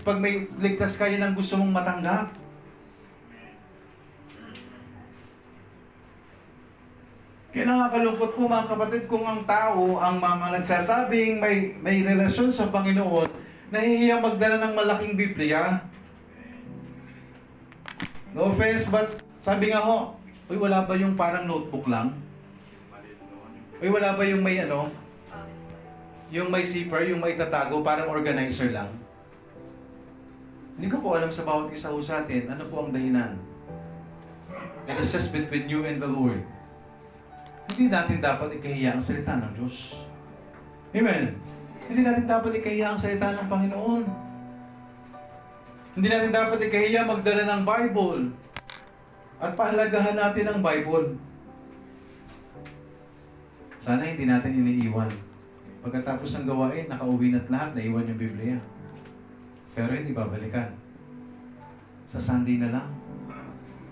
pag 0.00 0.16
may 0.16 0.48
ligtas 0.56 0.96
kayo 0.96 1.20
ng 1.20 1.36
gusto 1.36 1.60
mong 1.60 1.76
matanggap, 1.76 2.32
Kaya 7.58 7.74
nakakalungkot 7.74 8.38
po 8.38 8.46
mga 8.46 8.70
kapatid 8.70 9.10
kung 9.10 9.26
ang 9.26 9.42
tao, 9.42 9.98
ang 9.98 10.22
mga 10.22 10.62
nagsasabing 10.62 11.42
may, 11.42 11.74
may 11.82 12.06
relasyon 12.06 12.54
sa 12.54 12.70
Panginoon, 12.70 13.26
nahihiyang 13.74 14.22
magdala 14.22 14.62
ng 14.62 14.78
malaking 14.78 15.18
Biblia. 15.18 15.82
No 18.30 18.54
offense, 18.54 18.86
but 18.86 19.18
sabi 19.42 19.74
nga 19.74 19.82
ho, 19.82 20.14
uy 20.46 20.54
wala 20.54 20.86
ba 20.86 20.94
yung 20.94 21.18
parang 21.18 21.50
notebook 21.50 21.90
lang? 21.90 22.14
Uy 23.82 23.90
wala 23.90 24.14
ba 24.14 24.22
yung 24.22 24.46
may 24.46 24.62
ano? 24.62 24.94
Yung 26.30 26.54
may 26.54 26.62
zipper, 26.62 27.10
yung 27.10 27.18
may 27.18 27.34
tatago, 27.34 27.82
parang 27.82 28.06
organizer 28.06 28.70
lang? 28.70 28.94
Hindi 30.78 30.94
ko 30.94 31.02
po 31.02 31.18
alam 31.18 31.34
sa 31.34 31.42
bawat 31.42 31.74
isa 31.74 31.90
ho 31.90 31.98
sa 31.98 32.22
atin, 32.22 32.54
ano 32.54 32.70
po 32.70 32.86
ang 32.86 32.94
dahilan? 32.94 33.34
It 34.86 34.94
is 34.94 35.10
just 35.10 35.34
between 35.34 35.66
you 35.66 35.82
and 35.82 35.98
the 35.98 36.06
Lord. 36.06 36.46
Hindi 37.68 37.84
natin 37.92 38.18
dapat 38.24 38.48
ikahiya 38.56 38.96
ang 38.96 39.02
salita 39.02 39.36
ng 39.36 39.52
Diyos. 39.52 39.96
Amen. 40.96 41.36
Hindi 41.88 42.00
natin 42.04 42.24
dapat 42.24 42.52
ikahiya 42.56 42.92
ang 42.92 42.98
salita 43.00 43.32
ng 43.36 43.48
Panginoon. 43.48 44.04
Hindi 45.98 46.08
natin 46.08 46.30
dapat 46.30 46.58
ikahiya 46.62 47.08
magdala 47.08 47.42
ng 47.44 47.62
Bible. 47.64 48.22
At 49.38 49.52
pahalagahan 49.54 50.16
natin 50.16 50.46
ang 50.48 50.60
Bible. 50.64 51.16
Sana 53.78 54.04
hindi 54.04 54.28
natin 54.28 54.58
iniiwan. 54.58 55.10
Pagkatapos 55.80 56.28
ng 56.36 56.46
gawain, 56.50 56.90
nakauwi 56.90 57.32
na't 57.32 57.48
lahat, 57.48 57.72
naiwan 57.72 58.10
yung 58.10 58.20
Biblia. 58.20 58.58
Pero 59.72 59.94
hindi 59.94 60.10
babalikan. 60.10 60.74
Sa 62.10 62.18
Sunday 62.18 62.58
na 62.58 62.74
lang. 62.74 62.88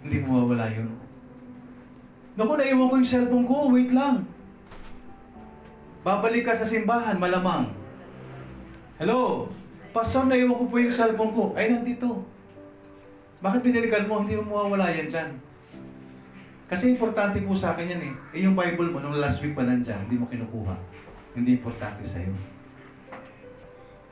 Hindi 0.03 0.21
mawawala 0.27 0.67
yun. 0.69 1.06
Naku, 2.37 2.53
naiwan 2.61 2.89
ko 2.93 2.95
yung 3.01 3.09
cellphone 3.09 3.47
ko. 3.49 3.73
Wait 3.73 3.91
lang. 3.97 4.29
Babalik 6.05 6.45
ka 6.45 6.53
sa 6.53 6.69
simbahan, 6.69 7.17
malamang. 7.17 7.73
Hello? 9.01 9.49
Pastor, 9.97 10.29
naiwan 10.29 10.61
ko 10.61 10.65
po 10.69 10.77
yung 10.77 10.93
cellphone 10.93 11.33
ko. 11.33 11.45
Ay, 11.57 11.73
nandito. 11.73 12.21
Bakit 13.41 13.65
binilikan 13.65 14.05
mo? 14.05 14.21
Hindi 14.21 14.37
mo 14.37 14.53
mawawala 14.53 14.93
yan 14.93 15.09
dyan. 15.09 15.31
Kasi 16.69 16.93
importante 16.93 17.41
po 17.41 17.57
sa 17.57 17.73
akin 17.73 17.97
yan 17.97 18.03
eh. 18.05 18.15
Eh 18.37 18.41
yung 18.45 18.53
Bible 18.53 18.93
mo, 18.93 19.01
nung 19.01 19.17
last 19.17 19.41
week 19.41 19.57
pa 19.57 19.65
nandyan, 19.65 20.05
hindi 20.05 20.21
mo 20.21 20.29
kinukuha. 20.29 20.77
Hindi 21.33 21.57
importante 21.57 22.05
sa'yo. 22.05 22.37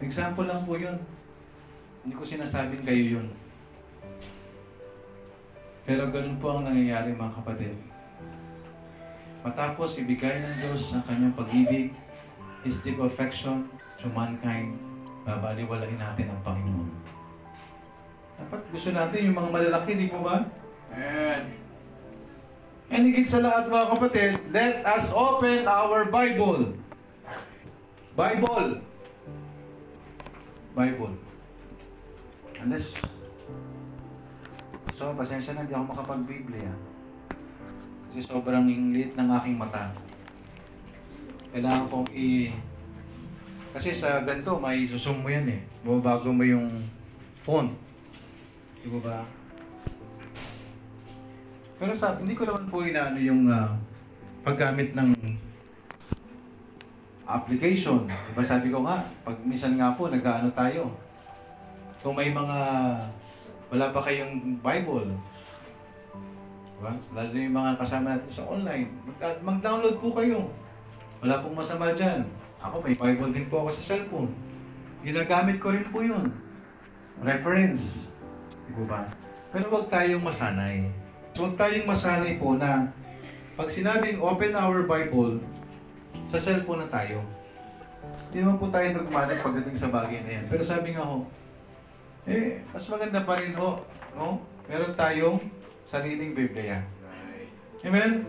Example 0.01 0.49
lang 0.49 0.65
po 0.65 0.81
yun. 0.81 0.97
Hindi 2.05 2.15
ko 2.17 2.25
sinasabing 2.25 2.85
kayo 2.85 3.21
yun. 3.21 3.27
Pero 5.85 6.09
ganun 6.09 6.41
po 6.41 6.57
ang 6.57 6.65
nangyayari 6.65 7.13
mga 7.13 7.37
kapatid. 7.45 7.77
Matapos 9.45 10.01
ibigay 10.01 10.41
ng 10.41 10.55
Diyos 10.57 10.97
ang 10.97 11.05
kanyang 11.05 11.37
pag-ibig, 11.37 11.93
His 12.65 12.81
deep 12.81 12.97
affection 12.97 13.69
to 14.01 14.09
mankind, 14.09 14.81
babaliwalain 15.29 16.01
natin 16.01 16.33
ang 16.33 16.41
Panginoon. 16.41 16.89
Dapat 18.41 18.61
gusto 18.73 18.89
natin 18.97 19.29
yung 19.29 19.37
mga 19.37 19.51
malalaki, 19.53 20.01
di 20.01 20.09
po 20.09 20.25
ba? 20.25 20.49
Amen. 20.89 21.61
And 22.89 23.13
higit 23.13 23.29
sa 23.29 23.45
lahat 23.45 23.69
mga 23.69 23.87
kapatid, 23.93 24.33
let 24.49 24.81
us 24.81 25.13
open 25.13 25.69
our 25.69 26.09
Bible. 26.09 26.73
Bible. 28.17 28.81
Bible. 30.73 31.15
Unless, 32.65 32.97
so 34.89 35.13
pasensya 35.13 35.53
na, 35.53 35.69
hindi 35.69 35.77
ako 35.77 35.93
makapag-Biblia. 35.93 36.94
Kasi 38.15 38.31
sobrang 38.31 38.63
liit 38.95 39.19
ng 39.19 39.27
aking 39.27 39.59
mata. 39.59 39.91
Kailangan 41.51 41.91
kong 41.91 42.07
i... 42.15 42.47
Kasi 43.75 43.91
sa 43.91 44.23
ganito, 44.23 44.55
may 44.55 44.87
susum 44.87 45.19
mo 45.19 45.27
yan 45.27 45.51
eh. 45.51 45.59
Babago 45.83 46.31
mo 46.31 46.47
yung 46.47 46.71
font. 47.43 47.75
Di 48.79 48.87
ba 48.87 48.99
ba? 49.03 49.19
Pero 51.75 51.91
sa, 51.91 52.15
hindi 52.15 52.39
ko 52.39 52.47
naman 52.47 52.71
po 52.71 52.87
inaano 52.87 53.19
yung 53.19 53.51
ah, 53.51 53.75
paggamit 54.47 54.95
ng 54.95 55.11
application. 57.27 58.07
Diba 58.07 58.47
sabi 58.47 58.71
ko 58.71 58.87
nga, 58.87 59.03
pag 59.27 59.43
minsan 59.43 59.75
nga 59.75 59.91
po, 59.99 60.07
nag-ano 60.07 60.55
tayo. 60.55 60.87
Kung 61.99 62.15
may 62.15 62.31
mga, 62.31 62.59
wala 63.75 63.91
pa 63.91 64.07
kayong 64.07 64.63
Bible, 64.63 65.11
diba? 66.79 66.93
lalo 67.15 67.29
na 67.31 67.41
yung 67.41 67.57
mga 67.57 67.73
kasama 67.79 68.07
natin 68.15 68.31
sa 68.31 68.45
online, 68.49 68.89
mag- 69.07 69.43
mag-download 69.43 69.97
po 70.03 70.09
kayo. 70.15 70.51
Wala 71.25 71.41
pong 71.41 71.57
masama 71.57 71.95
dyan. 71.95 72.27
Ako, 72.61 72.81
may 72.81 72.97
Bible 72.97 73.33
din 73.33 73.47
po 73.49 73.65
ako 73.65 73.71
sa 73.77 73.95
cellphone. 73.95 74.31
Ginagamit 75.05 75.61
ko 75.61 75.73
rin 75.73 75.87
po 75.89 76.01
yun. 76.01 76.33
Reference. 77.21 78.09
Di 78.69 78.85
ba? 78.85 79.05
Pero 79.53 79.69
huwag 79.71 79.87
tayong 79.89 80.25
masanay. 80.25 80.89
So, 81.37 81.47
huwag 81.47 81.57
tayong 81.61 81.87
masanay 81.87 82.41
po 82.41 82.57
na 82.57 82.89
pag 83.55 83.71
sinabing 83.71 84.19
open 84.19 84.53
our 84.57 84.83
Bible, 84.83 85.39
sa 86.29 86.39
cellphone 86.41 86.83
na 86.85 86.89
tayo. 86.91 87.23
Hindi 88.31 88.43
naman 88.43 88.59
po 88.59 88.67
tayo 88.69 88.91
dogmatic 88.91 89.39
pagdating 89.43 89.77
sa 89.79 89.91
bagay 89.91 90.27
na 90.27 90.31
yan. 90.41 90.45
Pero 90.51 90.63
sabi 90.67 90.95
nga 90.95 91.07
ho, 91.07 91.23
eh, 92.25 92.65
mas 92.73 92.85
maganda 92.89 93.21
pa 93.23 93.39
rin 93.39 93.53
ho, 93.55 93.79
no? 94.17 94.41
Meron 94.67 94.93
tayong 94.97 95.39
sariling 95.89 96.33
Biblia. 96.33 96.83
Amen? 97.85 98.25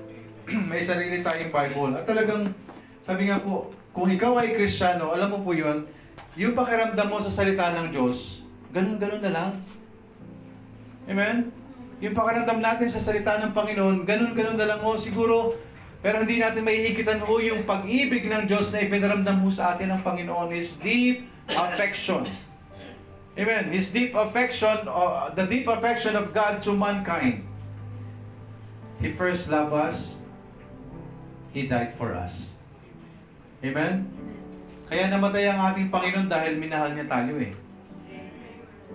May 0.71 0.83
sarili 0.83 1.23
tayong 1.23 1.51
Bible. 1.51 1.93
At 1.95 2.05
talagang, 2.05 2.51
sabi 2.99 3.31
nga 3.31 3.39
po, 3.39 3.71
kung 3.95 4.11
ikaw 4.11 4.43
ay 4.43 4.53
Kristiyano, 4.53 5.15
alam 5.15 5.31
mo 5.31 5.39
po 5.39 5.55
yun, 5.55 5.87
yung 6.35 6.51
pakiramdam 6.51 7.07
mo 7.07 7.17
sa 7.23 7.31
salita 7.31 7.71
ng 7.71 7.95
Diyos, 7.95 8.43
ganun-ganun 8.75 9.23
na 9.23 9.31
lang. 9.31 9.49
Amen? 11.07 11.47
Yung 12.03 12.11
pakiramdam 12.11 12.59
natin 12.59 12.91
sa 12.91 12.99
salita 12.99 13.39
ng 13.39 13.55
Panginoon, 13.55 14.03
ganun-ganun 14.03 14.59
na 14.59 14.67
lang 14.67 14.83
ho. 14.83 14.99
Siguro, 14.99 15.55
pero 16.03 16.21
hindi 16.27 16.43
natin 16.43 16.67
maihigitan 16.67 17.23
ho 17.23 17.39
yung 17.39 17.63
pag-ibig 17.63 18.27
ng 18.27 18.51
Diyos 18.51 18.75
na 18.75 18.83
ipinaramdam 18.83 19.39
ho 19.39 19.47
sa 19.47 19.73
atin 19.73 19.95
ng 19.95 20.01
Panginoon, 20.03 20.51
His 20.51 20.75
deep 20.83 21.31
affection. 21.47 22.27
Amen. 23.35 23.67
His 23.75 23.91
deep 23.91 24.15
affection, 24.15 24.87
uh, 24.87 25.27
the 25.35 25.43
deep 25.43 25.67
affection 25.67 26.15
of 26.15 26.31
God 26.31 26.63
to 26.63 26.71
mankind. 26.71 27.43
He 29.03 29.11
first 29.11 29.51
loved 29.51 29.75
us. 29.75 30.15
He 31.51 31.67
died 31.67 31.99
for 31.99 32.15
us. 32.15 32.55
Amen? 33.59 34.07
Kaya 34.87 35.11
namatay 35.11 35.51
ang 35.51 35.59
ating 35.71 35.91
Panginoon 35.91 36.31
dahil 36.31 36.55
minahal 36.55 36.95
niya 36.95 37.07
tayo 37.11 37.35
eh. 37.41 37.51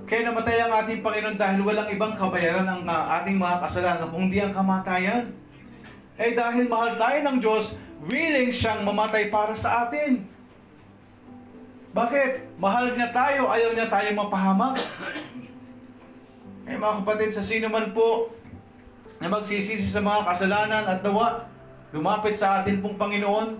Kaya 0.09 0.33
namatay 0.33 0.57
ang 0.65 0.73
ating 0.85 1.05
Panginoon 1.05 1.37
dahil 1.37 1.61
walang 1.61 1.93
ibang 1.93 2.17
kabayaran 2.17 2.65
ang 2.65 2.83
uh, 2.89 3.21
ating 3.21 3.37
mga 3.37 3.61
kasalanan 3.61 4.09
kundi 4.09 4.41
ang 4.41 4.57
kamatayan. 4.57 5.37
Eh 6.17 6.33
dahil 6.33 6.65
mahal 6.65 6.97
tayo 6.97 7.19
ng 7.29 7.37
Diyos, 7.41 7.77
willing 8.09 8.53
siyang 8.53 8.89
mamatay 8.89 9.29
para 9.29 9.53
sa 9.53 9.89
atin. 9.89 10.25
Bakit? 11.91 12.55
Mahal 12.61 12.95
niya 12.95 13.11
tayo, 13.11 13.51
ayaw 13.51 13.75
niya 13.75 13.91
tayo 13.91 14.09
mapahamak. 14.15 14.79
Eh 16.71 16.79
mga 16.79 17.03
kapatid, 17.03 17.31
sa 17.35 17.43
sino 17.43 17.67
man 17.67 17.91
po 17.91 18.31
na 19.19 19.27
magsisisi 19.27 19.91
sa 19.91 19.99
mga 19.99 20.23
kasalanan 20.23 20.85
at 20.87 21.03
nawa, 21.03 21.51
lumapit 21.91 22.39
sa 22.39 22.63
atin 22.63 22.79
pong 22.79 22.95
Panginoon, 22.95 23.59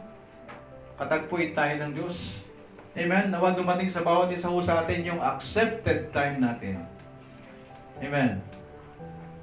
katagpuin 0.95 1.51
tayo 1.51 1.75
ng 1.83 1.93
Diyos. 1.99 2.39
Amen? 2.95 3.35
Nawa 3.35 3.55
dumating 3.55 3.91
sa 3.91 4.07
bawat 4.07 4.31
isa 4.31 4.51
sa 4.63 4.87
atin 4.87 5.03
yung 5.03 5.19
accepted 5.19 6.15
time 6.15 6.39
natin. 6.39 6.87
Amen? 7.99 8.39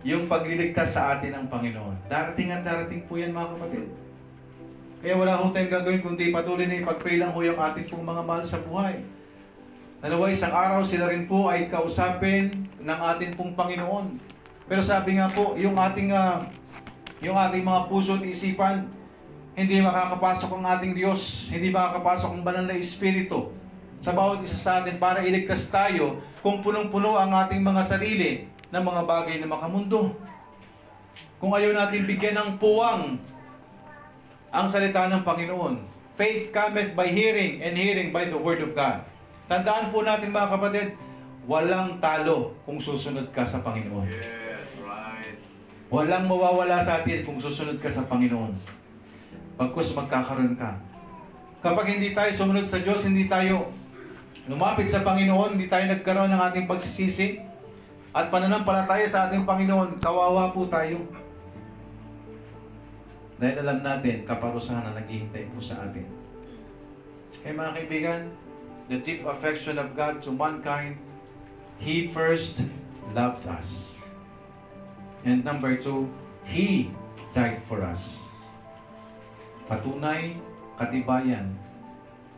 Yung 0.07 0.31
pagliligtas 0.31 0.95
sa 0.95 1.19
atin 1.19 1.35
ng 1.35 1.45
Panginoon. 1.51 2.07
Darating 2.07 2.55
at 2.55 2.63
darating 2.63 3.03
po 3.03 3.19
yan 3.19 3.35
mga 3.35 3.59
kapatid. 3.59 4.06
Kaya 5.07 5.23
wala 5.23 5.39
akong 5.39 5.55
tayong 5.55 5.71
gagawin 5.71 6.03
kundi 6.03 6.35
patuloy 6.35 6.67
na 6.67 6.83
ipag-pray 6.83 7.15
lang 7.15 7.31
ho 7.31 7.39
yung 7.39 7.55
ating 7.55 7.87
pong 7.87 8.03
mga 8.03 8.27
mahal 8.27 8.43
sa 8.43 8.59
buhay. 8.59 9.07
Dalawa 10.03 10.27
isang 10.27 10.51
araw 10.51 10.83
sila 10.83 11.07
rin 11.07 11.23
po 11.31 11.47
ay 11.47 11.71
kausapin 11.71 12.51
ng 12.83 12.99
ating 13.15 13.31
pong 13.39 13.55
Panginoon. 13.55 14.19
Pero 14.67 14.83
sabi 14.83 15.15
nga 15.15 15.31
po, 15.31 15.55
yung 15.55 15.79
ating 15.79 16.11
ah, 16.11 16.43
yung 17.23 17.39
ating 17.39 17.63
mga 17.63 17.87
puso 17.87 18.19
at 18.19 18.27
isipan, 18.27 18.83
hindi 19.55 19.79
makakapasok 19.79 20.51
ang 20.59 20.75
ating 20.75 20.91
Diyos, 20.91 21.47
hindi 21.55 21.71
makakapasok 21.71 22.27
ang 22.27 22.43
banal 22.43 22.67
na 22.67 22.75
Espiritu 22.75 23.55
sa 24.03 24.11
bawat 24.11 24.43
isa 24.43 24.59
sa 24.59 24.83
atin 24.83 24.99
para 24.99 25.23
iligtas 25.23 25.71
tayo 25.71 26.19
kung 26.43 26.59
punong-puno 26.59 27.15
ang 27.15 27.31
ating 27.31 27.63
mga 27.63 27.79
sarili 27.79 28.43
ng 28.75 28.83
mga 28.83 29.07
bagay 29.07 29.39
na 29.39 29.47
makamundo. 29.47 30.19
Kung 31.39 31.55
ayaw 31.55 31.71
natin 31.71 32.03
bigyan 32.03 32.35
ng 32.35 32.59
puwang 32.59 33.23
ang 34.51 34.67
salita 34.67 35.11
ng 35.11 35.23
Panginoon. 35.23 35.75
Faith 36.17 36.49
cometh 36.49 36.97
by 36.97 37.05
hearing 37.05 37.61
and 37.61 37.77
hearing 37.77 38.09
by 38.09 38.25
the 38.25 38.37
word 38.37 38.57
of 38.63 38.73
God. 38.73 39.05
Tandaan 39.45 39.93
po 39.93 40.01
natin 40.01 40.33
mga 40.33 40.49
kapatid, 40.57 40.87
walang 41.45 42.01
talo 42.01 42.57
kung 42.65 42.81
susunod 42.81 43.29
ka 43.31 43.45
sa 43.45 43.61
Panginoon. 43.61 44.07
Yes, 44.09 44.67
right. 44.83 45.37
Walang 45.87 46.25
mawawala 46.25 46.81
sa 46.81 46.99
atin 46.99 47.23
kung 47.23 47.39
susunod 47.39 47.79
ka 47.79 47.87
sa 47.87 48.09
Panginoon. 48.09 48.57
Pagkus 49.55 49.93
magkakaroon 49.95 50.57
ka. 50.57 50.75
Kapag 51.61 51.97
hindi 51.97 52.11
tayo 52.11 52.29
sumunod 52.33 52.67
sa 52.67 52.81
Diyos, 52.81 53.05
hindi 53.07 53.25
tayo 53.25 53.71
lumapit 54.47 54.87
sa 54.87 55.03
Panginoon, 55.03 55.59
hindi 55.59 55.67
tayo 55.67 55.85
nagkaroon 55.91 56.31
ng 56.31 56.41
ating 56.51 56.65
pagsisisi, 56.65 57.43
at 58.15 58.31
pananampalataya 58.33 59.05
sa 59.05 59.27
ating 59.27 59.43
Panginoon, 59.43 59.99
kawawa 59.99 60.49
po 60.55 60.65
tayo. 60.71 61.03
Dahil 63.37 63.61
alam 63.61 63.85
natin, 63.85 64.25
kaparusahan 64.25 64.81
na 64.81 64.97
naghihintay 64.97 65.53
po 65.53 65.61
sa 65.61 65.85
atin. 65.85 66.09
Kaya 67.45 67.53
mga 67.53 67.73
kaibigan, 67.77 68.21
the 68.89 68.97
deep 68.97 69.21
affection 69.29 69.77
of 69.77 69.93
God 69.93 70.17
to 70.25 70.33
mankind, 70.33 70.97
He 71.77 72.09
first 72.09 72.65
loved 73.13 73.45
us. 73.45 73.93
And 75.21 75.45
number 75.45 75.77
two, 75.77 76.09
He 76.41 76.89
died 77.37 77.61
for 77.69 77.85
us. 77.85 78.25
Patunay, 79.69 80.41
katibayan, 80.81 81.53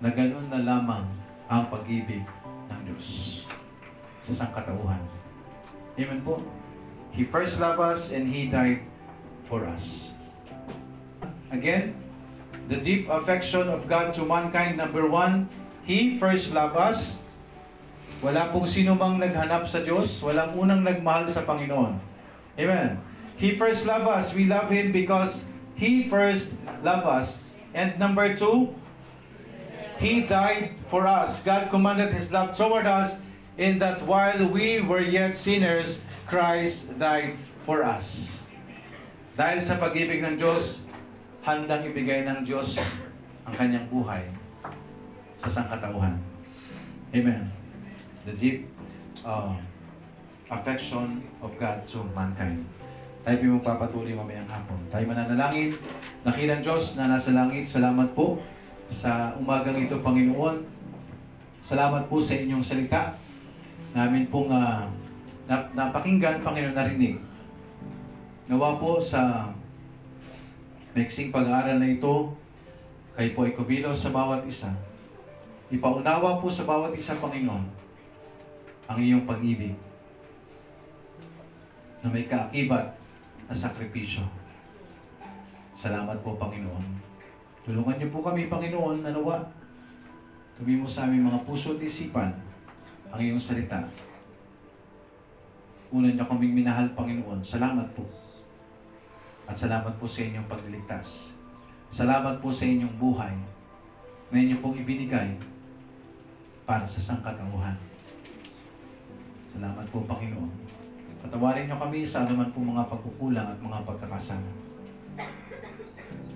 na 0.04 0.12
ganun 0.12 0.44
na 0.52 0.60
lamang 0.60 1.08
ang 1.48 1.72
pag-ibig 1.72 2.24
ng 2.68 2.82
Diyos 2.88 3.42
sa 4.20 4.44
sangkatauhan. 4.44 5.00
Amen 5.96 6.20
po. 6.24 6.44
He 7.16 7.24
first 7.24 7.60
loved 7.60 7.80
us 7.80 8.12
and 8.12 8.28
He 8.28 8.52
died 8.52 8.84
for 9.48 9.64
us. 9.64 10.16
Again, 11.50 11.98
the 12.70 12.78
deep 12.78 13.10
affection 13.10 13.66
of 13.68 13.90
God 13.90 14.14
to 14.14 14.26
mankind. 14.26 14.78
Number 14.78 15.10
one, 15.10 15.50
He 15.84 16.22
first 16.22 16.54
loved 16.54 16.78
us. 16.78 17.18
Wala 18.22 18.54
pong 18.54 18.70
sino 18.70 18.94
mang 18.94 19.18
naghanap 19.18 19.66
sa 19.66 19.82
Diyos. 19.82 20.22
Walang 20.22 20.54
unang 20.54 20.86
nagmahal 20.86 21.26
sa 21.26 21.42
Panginoon. 21.48 21.98
Amen. 22.60 23.02
He 23.40 23.56
first 23.56 23.88
loved 23.88 24.06
us. 24.06 24.36
We 24.36 24.46
love 24.46 24.70
Him 24.70 24.92
because 24.92 25.48
He 25.74 26.06
first 26.12 26.54
loved 26.84 27.08
us. 27.08 27.42
And 27.74 27.98
number 27.98 28.36
two, 28.36 28.76
He 29.98 30.28
died 30.28 30.76
for 30.92 31.08
us. 31.08 31.42
God 31.42 31.72
commanded 31.72 32.12
His 32.12 32.30
love 32.30 32.54
toward 32.54 32.86
us 32.86 33.18
in 33.56 33.80
that 33.80 34.04
while 34.04 34.46
we 34.48 34.80
were 34.84 35.04
yet 35.04 35.34
sinners, 35.34 36.04
Christ 36.28 36.94
died 37.00 37.40
for 37.66 37.82
us. 37.82 38.30
Dahil 39.40 39.64
sa 39.64 39.80
pag-ibig 39.80 40.20
ng 40.20 40.36
Diyos, 40.36 40.84
handang 41.44 41.88
ibigay 41.88 42.28
ng 42.28 42.44
Diyos 42.44 42.78
ang 43.48 43.54
kanyang 43.56 43.88
buhay 43.88 44.24
sa 45.40 45.48
sangkatauhan. 45.48 46.20
Amen. 47.16 47.48
The 48.28 48.34
deep 48.36 48.68
uh, 49.24 49.56
affection 50.52 51.24
of 51.40 51.56
God 51.56 51.82
to 51.88 52.04
mankind. 52.12 52.62
Tayo 53.24 53.36
po 53.40 53.44
yung 53.56 53.64
papatuloy 53.64 54.14
mamayang 54.16 54.48
hapon. 54.48 54.80
Tayo 54.88 55.04
mananalangin. 55.08 55.76
Nakilang 56.24 56.64
Diyos 56.64 56.96
na 56.96 57.12
nasa 57.12 57.36
langit, 57.36 57.68
salamat 57.68 58.12
po 58.16 58.40
sa 58.90 59.36
umagang 59.38 59.78
ito, 59.80 60.00
Panginoon. 60.02 60.66
Salamat 61.62 62.08
po 62.08 62.18
sa 62.24 62.36
inyong 62.36 62.64
salita. 62.64 63.14
Namin 63.92 64.32
pong 64.32 64.50
uh, 64.50 64.88
nap- 65.46 65.72
napakinggan, 65.76 66.42
Panginoon, 66.42 66.76
narinig. 66.76 67.20
Nawa 68.50 68.82
po 68.82 68.98
sa 68.98 69.52
maiksing 70.94 71.30
pag-aaral 71.30 71.78
na 71.78 71.90
ito, 71.90 72.34
kayo 73.14 73.30
po 73.36 73.46
ay 73.46 73.54
kumilos 73.54 74.00
sa 74.00 74.16
bawat 74.16 74.48
isa. 74.48 74.72
Ipaunawa 75.70 76.42
po 76.42 76.50
sa 76.50 76.66
bawat 76.66 76.96
isa, 76.98 77.20
Panginoon, 77.22 77.66
ang 78.90 78.98
iyong 78.98 79.30
pag-ibig 79.30 79.78
na 82.00 82.10
may 82.10 82.26
kaakibat 82.26 82.96
na 83.46 83.54
sakripisyo. 83.54 84.26
Salamat 85.78 86.18
po, 86.26 86.36
Panginoon. 86.40 86.86
Tulungan 87.64 87.96
niyo 88.02 88.10
po 88.10 88.26
kami, 88.26 88.50
Panginoon, 88.50 89.06
na 89.06 89.14
nawa. 89.14 89.46
Tumimo 90.58 90.90
sa 90.90 91.08
aming 91.08 91.30
mga 91.30 91.44
puso 91.48 91.78
at 91.78 91.84
isipan 91.86 92.36
ang 93.14 93.20
iyong 93.20 93.40
salita. 93.40 93.80
Una 95.90 96.10
niyo 96.12 96.26
kaming 96.26 96.52
minahal, 96.52 96.90
Panginoon. 96.98 97.40
Salamat 97.46 97.88
po. 97.96 98.04
At 99.50 99.58
salamat 99.58 99.98
po 99.98 100.06
sa 100.06 100.22
inyong 100.22 100.46
pagliligtas. 100.46 101.34
Salamat 101.90 102.38
po 102.38 102.54
sa 102.54 102.70
inyong 102.70 103.02
buhay 103.02 103.34
na 104.30 104.38
inyo 104.38 104.62
pong 104.62 104.78
ibinigay 104.78 105.34
para 106.70 106.86
sa 106.86 107.02
sangkatauhan. 107.02 107.74
Salamat 109.50 109.90
po, 109.90 110.06
Panginoon. 110.06 110.54
Patawarin 111.26 111.66
niyo 111.66 111.82
kami 111.82 112.06
sa 112.06 112.30
anuman 112.30 112.54
po 112.54 112.62
mga 112.62 112.86
pagkukulang 112.94 113.50
at 113.50 113.58
mga 113.58 113.82
pagkakasama. 113.90 114.52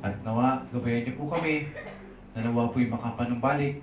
At 0.01 0.17
nawa, 0.25 0.65
gabayan 0.73 1.05
niyo 1.05 1.13
po 1.21 1.29
kami 1.29 1.69
na 2.33 2.49
nawa 2.49 2.73
po'y 2.73 2.89
makapanumbalik 2.89 3.77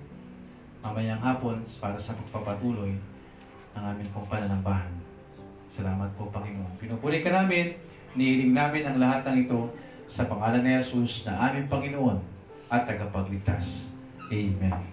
mamayang 0.83 1.23
hapon 1.23 1.63
para 1.79 1.95
sa 1.95 2.11
pagpapatuloy 2.19 2.99
ng 3.71 3.83
aming 3.95 4.11
pong 4.11 4.27
pananambahan. 4.27 4.91
Salamat 5.71 6.11
po, 6.19 6.27
Panginoon. 6.27 6.75
Pinupuli 6.75 7.23
ka 7.23 7.31
namin, 7.31 7.79
nihiling 8.15 8.53
namin 8.55 8.83
ang 8.83 8.97
lahat 8.99 9.27
ng 9.27 9.47
ito 9.47 9.71
sa 10.11 10.27
pangalan 10.27 10.63
ni 10.63 10.75
Jesus 10.83 11.23
na 11.23 11.51
aming 11.51 11.71
Panginoon 11.71 12.19
at 12.67 12.83
tagapagligtas. 12.83 13.95
Amen. 14.31 14.90